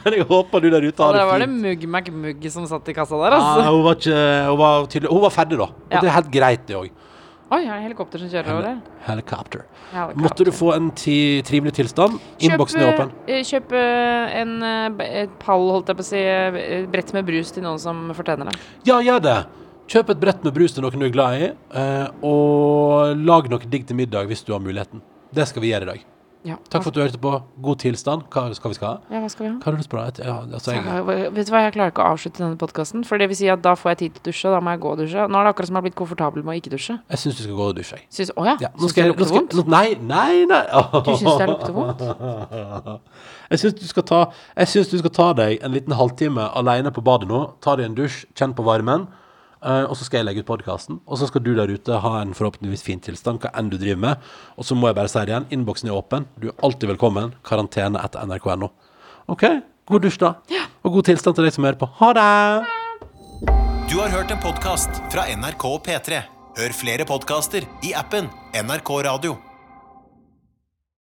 [0.00, 1.66] men jeg håper du der ute har det Da det var det fint.
[1.66, 3.74] Mugg McMugg som satt i kassa der, Ja, altså.
[3.74, 5.68] hun, var ikke, hun, var tydelig, hun var ferdig, da.
[5.68, 6.00] Og Ja.
[6.00, 6.88] det er helt greit, det òg.
[7.46, 8.94] Oi, er det helikopter som kjører over det?
[9.06, 9.60] Helicopter.
[9.92, 10.22] Helikopter.
[10.24, 11.14] Måtte du få en ti,
[11.46, 12.16] trivelig tilstand.
[12.42, 13.12] Innboksen er åpen.
[13.30, 17.54] eh, Kjøp en eh, et pall, holdt jeg på å si, eh, brett med brus
[17.54, 18.58] til noen som fortjener det.
[18.90, 19.36] Ja, gjør det.
[19.86, 21.52] Kjøp et brett med brus til noen du er glad i,
[22.26, 25.00] og lag noe digg til middag hvis du har muligheten.
[25.30, 26.04] Det skal vi gjøre i dag.
[26.46, 26.56] Ja.
[26.70, 27.30] Takk for at du hørte på.
[27.66, 28.22] God tilstand.
[28.30, 28.98] Hva skal vi skal ha?
[29.10, 29.54] Ja, hva skal vi ha?
[29.58, 29.98] Hva har du lyst på?
[30.22, 33.02] Ja, altså, jeg, vet du hva, jeg klarer ikke å avslutte denne podkasten.
[33.08, 34.74] For det vil si at da får jeg tid til å dusje, og da må
[34.76, 35.26] jeg gå og dusje.
[35.26, 36.98] Nå er det akkurat som jeg har blitt komfortabel med å ikke dusje.
[37.10, 37.98] jeg syns du skal gå og dusje.
[37.98, 38.06] jeg.
[38.20, 38.54] Syns, å ja?
[38.62, 39.74] Ja, nå Syns skal det jeg, nå lukter vondt?
[39.74, 40.62] nei, nei, nei.
[41.02, 42.06] Du syns det lukter vondt?
[43.50, 46.90] Jeg syns du, skal ta- jeg synes du skal ta deg en liten halvtime alene
[46.90, 47.44] på badet nå.
[47.62, 49.04] Ta deg en dusj, kjenn på varmen.
[49.62, 51.00] Eh, og så skal jeg legge ut podkasten.
[51.06, 54.02] Og så skal du der ute ha en forhåpentligvis fin tilstand, hva enn du driver
[54.08, 54.28] med.
[54.56, 56.28] Og så må jeg bare si det igjen, innboksen er åpen.
[56.40, 57.34] Du er alltid velkommen.
[57.46, 58.72] Karantene etter nrk.no.
[59.32, 59.46] OK?
[59.86, 60.34] God dusj, da.
[60.82, 61.90] Og god tilstand til deg som hører på.
[62.00, 62.30] Ha det!
[63.86, 66.24] Du har hørt en podkast fra NRK P3.
[66.56, 69.36] Hør flere podkaster i appen NRK Radio.